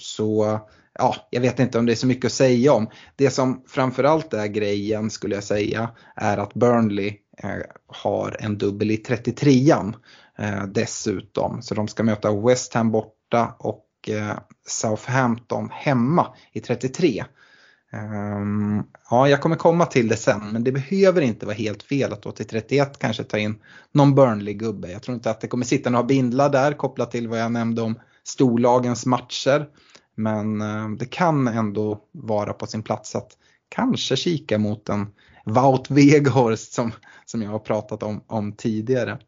[0.00, 0.60] så
[0.98, 2.90] ja, jag vet inte om det är så mycket att säga om.
[3.16, 7.50] Det som framförallt är grejen skulle jag säga är att Burnley eh,
[7.86, 9.94] har en dubbel i 33an
[10.38, 11.62] eh, dessutom.
[11.62, 13.88] Så de ska möta West Ham borta och
[14.66, 17.24] Southampton hemma i 33.
[17.94, 22.12] Um, ja, jag kommer komma till det sen, men det behöver inte vara helt fel
[22.12, 24.92] att då till 31 kanske ta in någon Burnley-gubbe.
[24.92, 27.82] Jag tror inte att det kommer sitta några bindlar där kopplat till vad jag nämnde
[27.82, 29.68] om storlagens matcher.
[30.14, 33.32] Men um, det kan ändå vara på sin plats att
[33.68, 35.06] kanske kika mot en
[35.44, 36.92] Wout Weghorst som,
[37.24, 39.18] som jag har pratat om, om tidigare.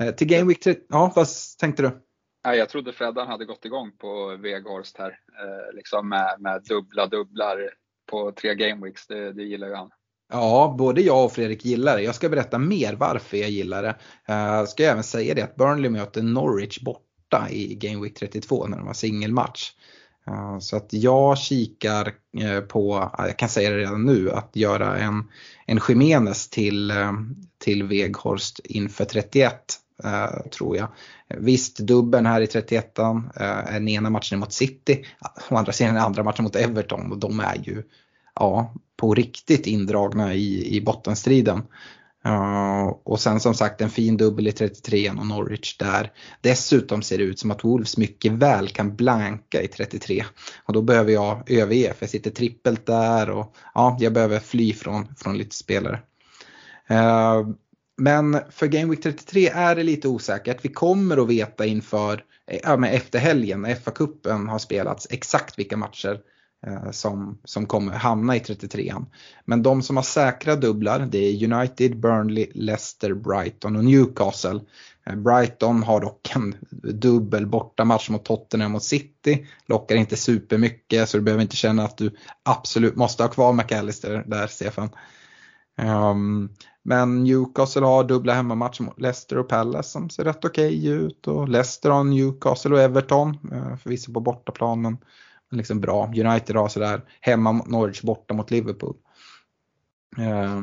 [0.00, 1.28] Uh, till Game Week 3, ja vad
[1.60, 2.00] tänkte du?
[2.44, 7.70] jag trodde Freddan hade gått igång på Weghorst här, eh, liksom med, med dubbla dubblar
[8.12, 9.90] på tre gameweeks, det, det gillar ju han.
[10.32, 12.02] Ja, både jag och Fredrik gillar det.
[12.02, 13.96] Jag ska berätta mer varför jag gillar det.
[14.32, 18.66] Uh, ska jag även säga det att Burnley möter Norwich borta i Game Week 32
[18.66, 19.70] när de har singelmatch.
[20.28, 24.98] Uh, så att jag kikar uh, på, jag kan säga det redan nu, att göra
[24.98, 25.30] en,
[25.66, 26.92] en Jimenez till,
[27.58, 30.88] till Veghorst inför 31 Eh, tror jag.
[31.28, 35.04] Visst, dubben här i 31 an eh, den ena matchen mot City,
[35.50, 37.82] å andra sidan den andra matchen mot Everton och de är ju
[38.34, 41.62] ja, på riktigt indragna i, i bottenstriden.
[42.26, 46.12] Uh, och sen som sagt en fin dubbel i 33 och Norwich där.
[46.40, 50.24] Dessutom ser det ut som att Wolves mycket väl kan blanka i 33.
[50.64, 54.72] Och då behöver jag överge för jag sitter trippelt där och ja, jag behöver fly
[54.72, 56.00] från, från lite spelare.
[56.90, 57.54] Uh,
[57.96, 60.64] men för Game Week 33 är det lite osäkert.
[60.64, 65.58] Vi kommer att veta inför, eh, ja, men efter helgen när FA-cupen har spelats exakt
[65.58, 66.20] vilka matcher
[66.66, 69.06] eh, som, som kommer hamna i 33an.
[69.44, 74.60] Men de som har säkra dubblar det är United, Burnley, Leicester, Brighton och Newcastle.
[75.06, 79.46] Eh, Brighton har dock en dubbel bortamatch mot Tottenham och City.
[79.66, 84.24] Lockar inte supermycket så du behöver inte känna att du absolut måste ha kvar McAllister
[84.26, 84.90] där Stefan.
[85.82, 86.50] Um,
[86.84, 91.26] men Newcastle har dubbla hemmamatcher mot Leicester och Palace som ser rätt okej okay ut.
[91.26, 94.98] Och Leicester har Newcastle och Everton, eh, förvisso på bortaplanen
[95.50, 96.06] liksom bra.
[96.06, 98.96] United har sådär hemma mot Norwich, borta mot Liverpool.
[100.18, 100.62] Eh,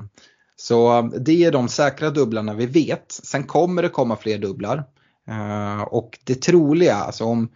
[0.56, 3.12] så det är de säkra dubblarna vi vet.
[3.12, 4.84] Sen kommer det komma fler dubblar.
[5.28, 7.50] Eh, och det troliga, alltså om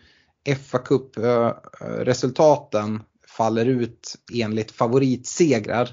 [0.70, 1.18] fa Cup
[1.82, 5.90] resultaten faller ut enligt favoritsegrar.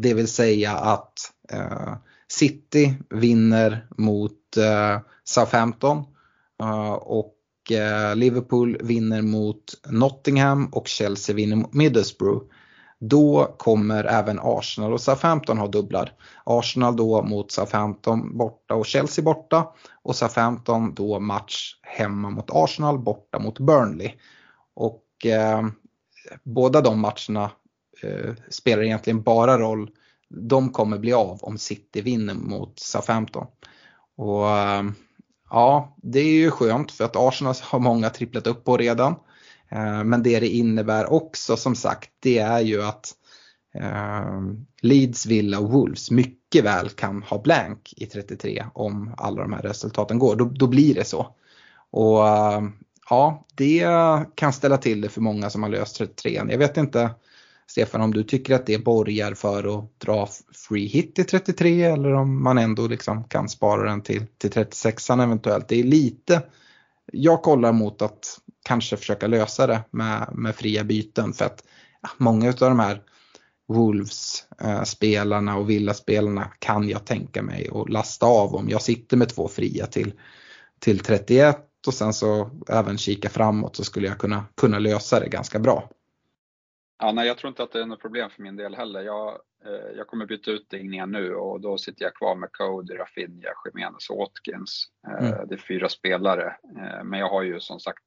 [0.00, 1.94] Det vill säga att Eh,
[2.28, 6.04] City vinner mot eh, Southampton
[6.62, 7.30] eh, och
[8.14, 12.44] Liverpool vinner mot Nottingham och Chelsea vinner mot Middlesbrough.
[13.00, 16.12] Då kommer även Arsenal och Southampton ha dubblar.
[16.44, 19.66] Arsenal då mot Southampton borta och Chelsea borta
[20.02, 24.12] och Southampton då match hemma mot Arsenal borta mot Burnley.
[24.74, 25.62] Och eh,
[26.42, 27.50] båda de matcherna
[28.02, 29.90] eh, spelar egentligen bara roll.
[30.28, 33.46] De kommer bli av om City vinner mot Southampton.
[34.16, 34.82] Och eh,
[35.54, 39.14] Ja, det är ju skönt för att Arsenal har många tripplat upp på redan.
[39.68, 43.12] Eh, men det det innebär också som sagt det är ju att
[43.74, 44.40] eh,
[44.82, 49.62] Leeds, Villa och Wolves mycket väl kan ha blank i 33 om alla de här
[49.62, 50.36] resultaten går.
[50.36, 51.34] Då, då blir det så.
[51.90, 52.62] Och eh,
[53.10, 53.86] ja, det
[54.34, 56.42] kan ställa till det för många som har löst 33.
[56.48, 57.10] Jag vet inte
[57.66, 60.28] Stefan om du tycker att det borgar för att dra
[60.68, 65.22] free hit till 33 eller om man ändå liksom kan spara den till, till 36an
[65.22, 65.68] eventuellt.
[65.68, 66.42] Det är lite,
[67.12, 71.64] jag kollar mot att kanske försöka lösa det med, med fria byten för att
[72.02, 73.02] ja, många av de här
[73.68, 79.48] Wolves-spelarna och Villa-spelarna kan jag tänka mig att lasta av om jag sitter med två
[79.48, 80.12] fria till,
[80.78, 85.28] till 31 och sen så även kika framåt så skulle jag kunna, kunna lösa det
[85.28, 85.90] ganska bra.
[87.04, 89.02] Ja, nej, jag tror inte att det är något problem för min del heller.
[89.02, 92.94] Jag, eh, jag kommer byta ut Dignia nu och då sitter jag kvar med Cody,
[92.94, 94.88] Rafinha, Jimenez och Watkins.
[95.06, 95.48] Eh, mm.
[95.48, 98.04] Det är fyra spelare, eh, men jag har ju som sagt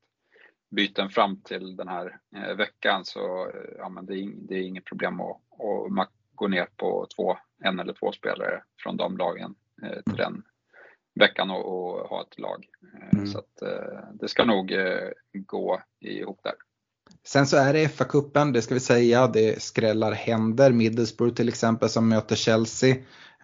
[0.69, 4.61] byten fram till den här eh, veckan så eh, ja, men det, är, det är
[4.61, 5.37] inget problem att,
[5.99, 10.33] att gå ner på två, en eller två spelare från de lagen eh, till mm.
[10.33, 10.43] den
[11.19, 12.67] veckan och, och ha ett lag.
[13.11, 13.27] Mm.
[13.27, 13.61] Så att,
[14.13, 14.73] det ska nog
[15.33, 16.53] gå ihop där.
[17.27, 19.27] Sen så är det FA-cupen, det ska vi säga.
[19.27, 20.71] Det skrällar händer.
[20.71, 22.95] Middlesbrough till exempel som möter Chelsea.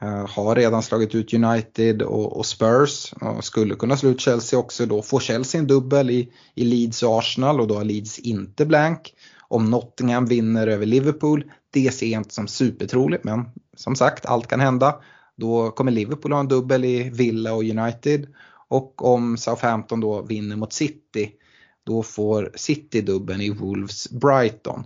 [0.02, 4.60] Eh, har redan slagit ut United och, och Spurs och skulle kunna slå ut Chelsea
[4.60, 4.86] också.
[4.86, 8.66] Då får Chelsea en dubbel i, i Leeds och Arsenal och då har Leeds inte
[8.66, 9.14] blank.
[9.48, 13.46] Om Nottingham vinner över Liverpool, det ser jag inte som supertroligt men
[13.78, 14.96] som sagt allt kan hända.
[15.36, 18.28] Då kommer Liverpool ha en dubbel i Villa och United.
[18.68, 21.32] Och om Southampton då vinner mot City
[21.86, 24.84] då får City dubben i Wolves Brighton.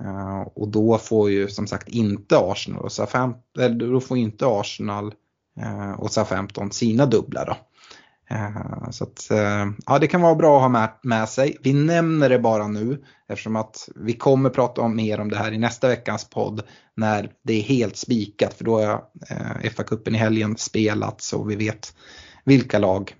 [0.00, 4.46] Eh, och då får ju som sagt inte Arsenal och Southampton, eller då får inte
[4.46, 5.14] Arsenal
[5.60, 7.56] eh, och Southampton sina dubblar då.
[8.34, 9.26] Eh, så att,
[9.86, 11.56] ja, det kan vara bra att ha med, med, sig.
[11.62, 15.52] Vi nämner det bara nu eftersom att vi kommer prata om mer om det här
[15.52, 16.62] i nästa veckans podd
[16.94, 19.04] när det är helt spikat för då har
[19.62, 21.94] FA-cupen i helgen spelats och vi vet
[22.44, 23.16] vilka lag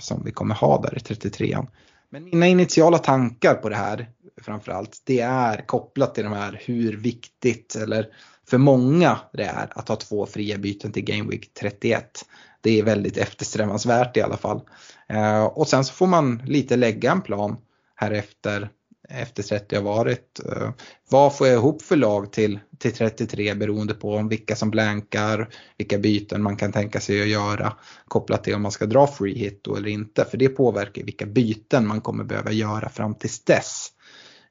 [0.00, 1.66] som vi kommer ha där i 33an.
[2.12, 4.10] Men mina initiala tankar på det här
[4.42, 8.06] framförallt, det är kopplat till de här hur viktigt eller
[8.48, 12.24] för många det är att ha två fria byten till Game Week 31.
[12.60, 14.60] Det är väldigt eftersträvansvärt i alla fall.
[15.08, 17.56] Eh, och sen så får man lite lägga en plan
[17.94, 18.70] här efter
[19.12, 20.40] efter 30 har varit.
[20.46, 20.70] Eh,
[21.10, 25.48] vad får jag ihop för lag till, till 33 beroende på om vilka som blankar,
[25.78, 27.76] vilka byten man kan tänka sig att göra
[28.08, 30.24] kopplat till om man ska dra free hit då eller inte.
[30.24, 33.88] För det påverkar vilka byten man kommer behöva göra fram tills dess.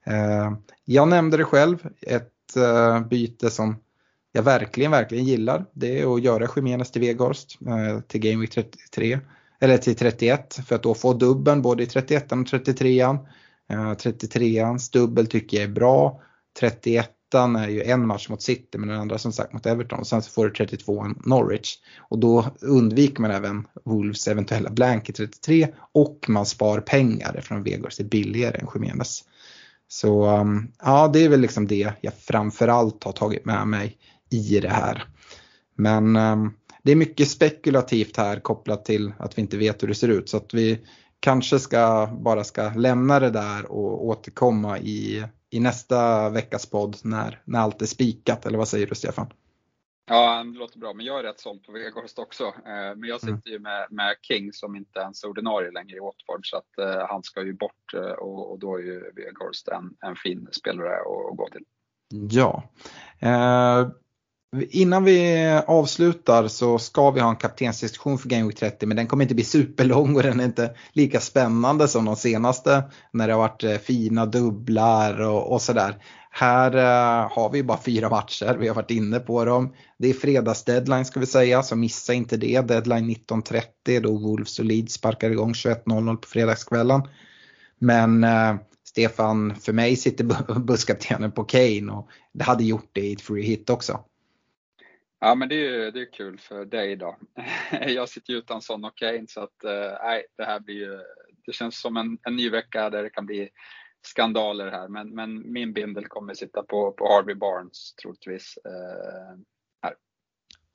[0.06, 0.52] Eh,
[0.84, 3.76] jag nämnde det själv, ett eh, byte som
[4.32, 5.64] jag verkligen, verkligen gillar.
[5.72, 7.58] Det är att göra Jiménez till Veghorst
[8.08, 9.20] till Game Week 33
[9.62, 13.18] eller till 31 för att då få dubben både i 31 och 33an.
[13.72, 16.22] Eh, 33ans dubbel tycker jag är bra.
[16.60, 19.98] 31 är ju en match mot City men den andra som sagt mot Everton.
[19.98, 21.78] Och sen så får du 32 Norwich.
[21.98, 27.62] Och då undviker man även Wolves eventuella blank i 33 och man spar pengar eftersom
[27.62, 29.24] Vegors är billigare än Jiménez.
[29.88, 33.98] Så um, ja, det är väl liksom det jag framförallt har tagit med mig
[34.30, 35.04] i det här.
[35.76, 39.94] Men um, det är mycket spekulativt här kopplat till att vi inte vet hur det
[39.94, 40.28] ser ut.
[40.28, 40.78] Så att vi
[41.22, 47.42] kanske ska, bara ska lämna det där och återkomma i, i nästa veckas podd när,
[47.44, 48.46] när allt är spikat.
[48.46, 49.26] Eller vad säger du Stefan?
[50.06, 50.92] Ja, det låter bra.
[50.94, 52.44] Men jag är rätt såld på Weghorst också.
[52.44, 56.00] Eh, men jag sitter ju med, med King som inte ens är ordinarie längre i
[56.00, 56.46] Watford.
[56.46, 59.96] Så att uh, han ska ju bort uh, och, och, då är ju Weghorst en,
[60.00, 61.64] en fin spelare att, att gå till.
[62.30, 62.62] Ja.
[63.22, 63.90] Uh,
[64.70, 69.06] Innan vi avslutar så ska vi ha en kaptensdiskussion för Game Week 30 men den
[69.06, 72.82] kommer inte bli superlång och den är inte lika spännande som de senaste
[73.12, 75.96] när det har varit eh, fina dubblar och, och sådär.
[76.30, 79.74] Här uh, har vi bara fyra matcher, vi har varit inne på dem.
[79.98, 82.60] Det är fredagsdeadline ska vi säga, så missa inte det.
[82.60, 87.02] Deadline 19.30 då Wolves och Leeds sparkar igång 21.00 på fredagskvällen.
[87.78, 93.12] Men uh, Stefan, för mig sitter busskaptenen på Kane och det hade gjort det i
[93.12, 94.00] ett free hit också.
[95.24, 97.16] Ja men det är, det är kul för dig då.
[97.86, 100.98] Jag sitter ju utan sån och Kane så att eh, nej, det här blir ju,
[101.46, 103.48] det känns som en, en ny vecka där det kan bli
[104.06, 104.88] skandaler här.
[104.88, 108.58] Men, men min bindel kommer sitta på, på Harvey Barnes troligtvis.
[108.64, 109.38] Eh,
[109.82, 109.94] här.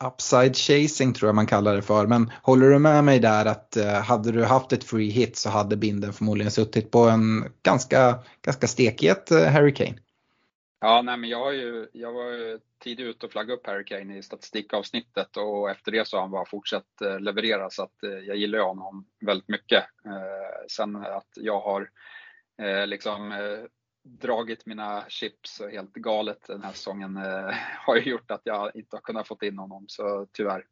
[0.03, 2.07] Upside chasing tror jag man kallar det för.
[2.07, 5.49] Men håller du med mig där att eh, hade du haft ett free hit så
[5.49, 9.97] hade binden förmodligen suttit på en ganska, ganska stekhet Harry Kane?
[10.79, 13.85] Ja, nej, men jag, har ju, jag var ju tidigt ute och flaggade upp Harry
[13.85, 18.03] Kane i statistikavsnittet och efter det så har han bara fortsatt eh, leverera så att
[18.03, 19.83] eh, jag gillar honom väldigt mycket.
[20.05, 21.89] Eh, sen att jag har
[22.85, 23.33] liksom
[24.03, 27.15] dragit mina chips helt galet den här säsongen
[27.85, 30.65] har ju gjort att jag inte har kunnat få in honom så tyvärr.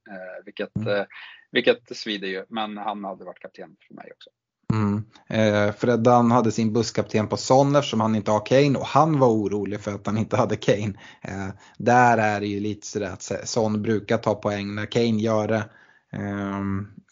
[0.46, 1.06] vilket, mm.
[1.52, 4.30] vilket svider ju, men han hade varit kapten för mig också.
[4.74, 5.04] Mm.
[5.30, 9.28] Eh, Freddan hade sin busskapten på Son eftersom han inte har Kane och han var
[9.28, 10.94] orolig för att han inte hade Kane.
[11.22, 11.48] Eh,
[11.78, 15.66] där är det ju lite sådär att Son brukar ta poäng när Kane gör det.
[16.14, 16.62] Eh,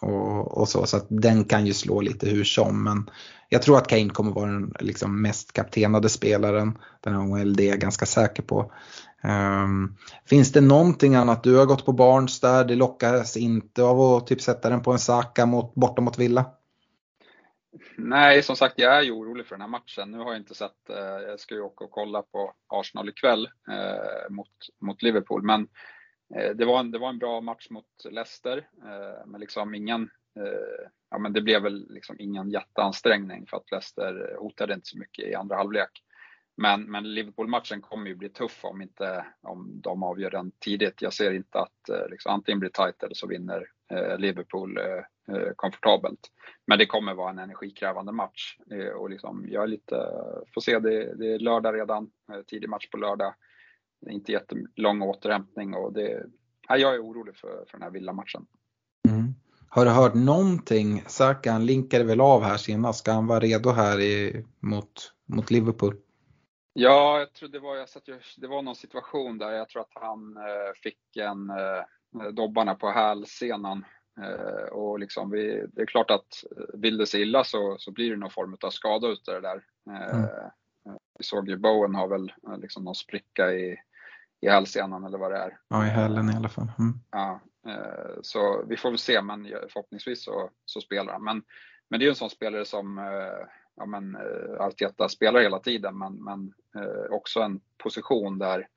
[0.10, 2.84] och, och, så, så att den kan ju slå lite hur som.
[2.84, 3.10] Men
[3.50, 7.70] jag tror att Kane kommer vara den liksom, mest kaptenade spelaren den här OLD är
[7.70, 8.72] jag ganska säker på.
[9.24, 11.44] Um, finns det någonting annat?
[11.44, 14.92] Du har gått på Barnes där, det lockas inte av att typ sätta den på
[14.92, 16.46] en Saka mot, borta mot Villa?
[17.98, 20.12] Nej, som sagt, jag är ju orolig för den här matchen.
[20.12, 23.50] Nu har jag inte sett, eh, jag ska ju åka och kolla på Arsenal ikväll
[23.72, 24.50] eh, mot,
[24.82, 25.68] mot Liverpool, men
[26.36, 30.02] eh, det, var en, det var en bra match mot Leicester, eh, men liksom ingen,
[30.40, 34.98] eh, ja men det blev väl liksom ingen jätteansträngning för att Leicester hotade inte så
[34.98, 36.04] mycket i andra halvlek.
[36.56, 41.02] Men, men Liverpool-matchen kommer ju bli tuff om, inte, om de avgör den tidigt.
[41.02, 43.68] Jag ser inte att eh, liksom, antingen blir tight eller så vinner
[44.18, 46.20] Liverpool eh, eh, komfortabelt.
[46.68, 49.96] Men det kommer vara en energikrävande match eh, och liksom, jag är lite,
[50.54, 53.34] får se, det, det är lördag redan, eh, tidig match på lördag.
[54.10, 56.26] Inte jättelång återhämtning och det,
[56.68, 58.46] ja, jag är orolig för, för den här villamatchen.
[59.10, 59.34] Mm.
[59.70, 61.04] Har du hört någonting?
[61.08, 63.00] Saka han linkade väl av här senast.
[63.00, 65.96] Ska han vara redo här i, mot, mot Liverpool?
[66.74, 68.04] Ja, jag tror det var, jag satt,
[68.38, 71.84] det var någon situation där jag tror att han eh, fick en eh,
[72.32, 73.86] dobbarna på hälsenan.
[74.22, 77.92] Eh, och liksom vi, det är klart att eh, vill det sig illa så, så
[77.92, 79.64] blir det någon form av skada ut det där.
[79.90, 80.30] Eh, mm.
[81.20, 83.78] Vi såg ju Bowen har väl eh, liksom någon spricka i,
[84.42, 85.58] i hälsenan eller vad det är.
[85.68, 86.72] Ja, i hälen i alla fall.
[86.80, 86.94] Mm.
[87.12, 91.24] Ja, eh, så vi får väl se, men förhoppningsvis så, så spelar han.
[91.24, 91.44] Men,
[91.90, 93.00] men det är ju en sån spelare som
[93.76, 98.68] ja, men, eh, Arteta spelar hela tiden, men, men eh, också en position där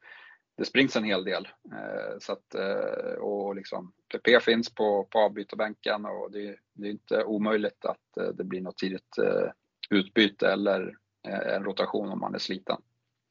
[0.56, 1.48] det springs en hel del.
[1.72, 6.90] Eh, så att, eh, och liksom, PP finns på, på avbytarbänken och det, det är
[6.90, 9.50] inte omöjligt att eh, det blir något tidigt eh,
[9.90, 10.94] utbyte eller
[11.28, 12.76] en rotation om man är sliten.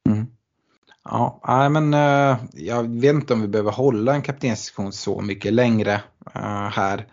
[0.08, 0.26] Mm.
[1.04, 1.92] Ja, men
[2.52, 6.00] jag vet inte om vi behöver hålla en kaptensdiskussion så mycket längre
[6.70, 7.06] här.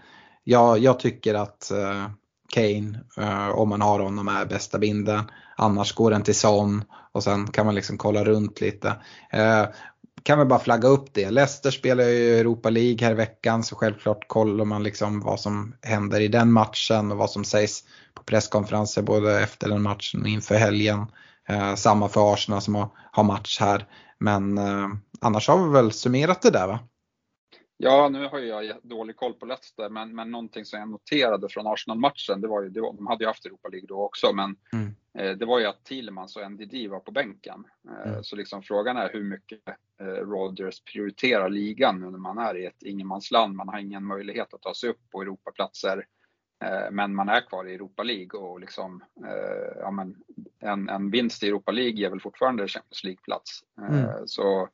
[0.43, 1.71] Jag, jag tycker att
[2.53, 2.99] Kane
[3.53, 5.21] om man har honom är bästa binden.
[5.57, 8.95] Annars går den till Son och sen kan man liksom kolla runt lite.
[10.23, 11.31] Kan väl bara flagga upp det.
[11.31, 15.75] Leicester spelar ju Europa League här i veckan så självklart kollar man liksom vad som
[15.81, 20.27] händer i den matchen och vad som sägs på presskonferenser både efter den matchen och
[20.27, 21.05] inför helgen.
[21.49, 23.87] Eh, samma för Arsenal som har, har match här.
[24.19, 24.87] Men eh,
[25.21, 26.79] annars har vi väl summerat det där va?
[27.83, 31.67] Ja, nu har jag dålig koll på Leicester, men, men någonting som jag noterade från
[31.67, 34.55] Arsenal-matchen, det var ju, det var, de hade ju haft Europa League då också, men
[34.73, 34.95] mm.
[35.17, 37.63] eh, det var ju att Thielemans och NDD var på bänken.
[37.89, 38.23] Eh, mm.
[38.23, 39.59] Så liksom frågan är hur mycket
[39.99, 43.55] eh, Rodgers prioriterar ligan nu när man är i ett ingenmansland.
[43.55, 46.05] Man har ingen möjlighet att ta sig upp på Europaplatser,
[46.63, 50.15] eh, men man är kvar i Europa League och liksom, eh, ja, men
[50.59, 53.63] en, en vinst i Europa League ger väl fortfarande Champions League-plats.
[53.81, 54.27] Eh, mm.
[54.27, 54.69] Så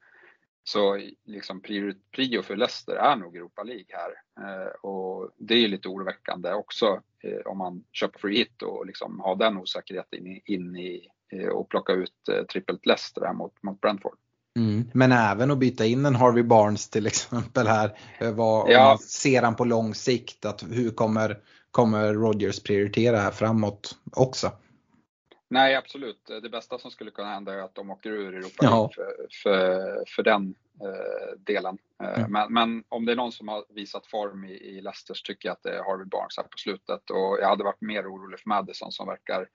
[0.64, 1.62] så liksom
[2.12, 4.12] prio för Leicester är nog Europa League här.
[4.46, 9.20] Eh, och det är lite oroväckande också eh, om man köper free hit och liksom
[9.20, 13.64] har den osäkerheten in, in i eh, och plocka ut eh, trippelt Leicester här mot,
[13.64, 14.18] mot Brentford.
[14.58, 14.90] Mm.
[14.94, 17.98] Men även att byta in en Harvey Barnes till exempel här.
[18.32, 18.98] Vad, ja.
[19.02, 21.40] Ser han på lång sikt att hur kommer,
[21.72, 24.52] kommer Rodgers prioritera här framåt också?
[25.52, 26.26] Nej, absolut.
[26.42, 28.90] Det bästa som skulle kunna hända är att de åker ur Europa ja.
[28.96, 31.78] för, för, för, den eh, delen.
[32.04, 32.32] Mm.
[32.32, 35.50] Men, men, om det är någon som har visat form i, i Leicester så tycker
[35.50, 38.40] jag att det är Harvey Barnes här på slutet och jag hade varit mer orolig
[38.40, 39.48] för Madison som verkar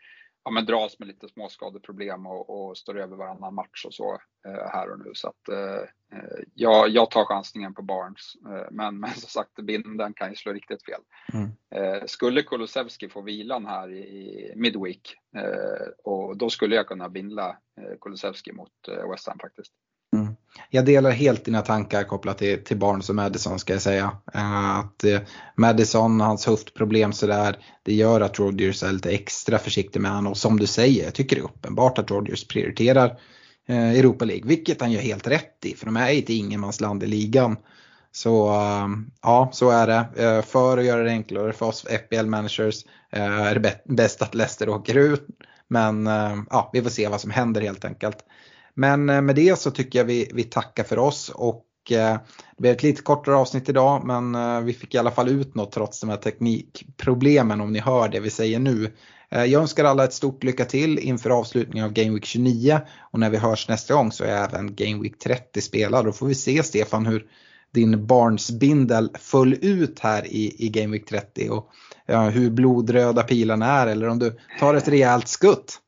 [0.44, 4.12] ja, men dras med lite småskadeproblem och, och står över varannan match och så
[4.46, 5.10] eh, här och nu.
[5.14, 8.32] Så att, eh, eh jag, jag tar chansningen på Barnes.
[8.46, 11.00] Eh, men, men som sagt, binden kan ju slå riktigt fel.
[11.32, 11.50] Mm.
[11.74, 17.08] Eh, skulle Kulusevski få vilan här i, i midweek eh, och då skulle jag kunna
[17.08, 17.48] bindla
[17.80, 18.72] eh, Kulusevski mot
[19.10, 19.72] West Ham faktiskt.
[20.70, 24.16] Jag delar helt dina tankar kopplat till, till Barnes och Madison ska jag säga.
[24.34, 25.20] Eh, att eh,
[25.56, 30.30] Madison, hans höftproblem sådär, det gör att Rodgers är lite extra försiktig med honom.
[30.30, 33.18] Och som du säger, jag tycker det är uppenbart att Rodgers prioriterar
[33.68, 37.06] eh, Europa League, vilket han gör helt rätt i, för de är ett ingenmansland i
[37.06, 37.56] ligan.
[38.12, 38.46] Så
[39.22, 40.42] ja, så är det.
[40.42, 45.26] För att göra det enklare för oss FBL-managers är det bäst att Leicester åker ut.
[45.68, 46.06] Men
[46.50, 48.16] ja, vi får se vad som händer helt enkelt.
[48.74, 52.18] Men eh, med det så tycker jag vi, vi tackar för oss och eh,
[52.56, 55.54] det blev ett lite kortare avsnitt idag men eh, vi fick i alla fall ut
[55.54, 58.92] något trots de här teknikproblemen om ni hör det vi säger nu.
[59.28, 62.80] Jag önskar alla ett stort lycka till inför avslutningen av Game Week 29
[63.12, 66.04] och när vi hörs nästa gång så är även Game Week 30 spelad.
[66.04, 67.26] Då får vi se Stefan hur
[67.74, 71.70] din barnsbindel föll ut här i, i Game Week 30 och
[72.06, 75.80] ja, hur blodröda pilarna är eller om du tar ett rejält skutt.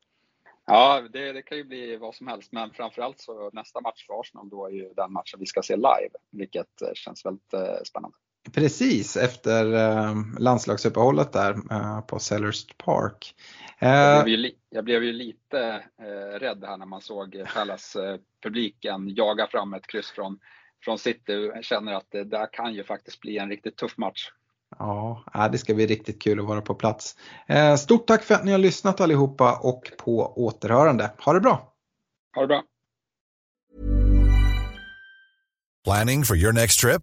[0.66, 4.20] Ja, det, det, kan ju bli vad som helst, men framförallt så nästa match för
[4.20, 7.82] Arsenal då är ju den matchen vi ska se live, vilket eh, känns väldigt eh,
[7.84, 8.16] spännande.
[8.54, 11.54] Precis efter eh, landslagsuppehållet där
[12.00, 13.34] på Sellers Park.
[13.78, 15.84] Jag blev ju, jag blev ju lite
[16.38, 20.38] rädd här när man såg Palace-publiken jaga fram ett kryss från,
[20.84, 21.50] från City.
[21.54, 24.30] Jag känner att det där kan ju faktiskt bli en riktigt tuff match.
[24.78, 27.16] Ja, det ska bli riktigt kul att vara på plats.
[27.48, 31.10] Eh, stort tack för att ni har lyssnat allihopa och på återhörande.
[31.18, 31.72] Ha det bra!
[32.34, 32.62] Ha det bra!
[35.84, 37.02] Planning for your next trip?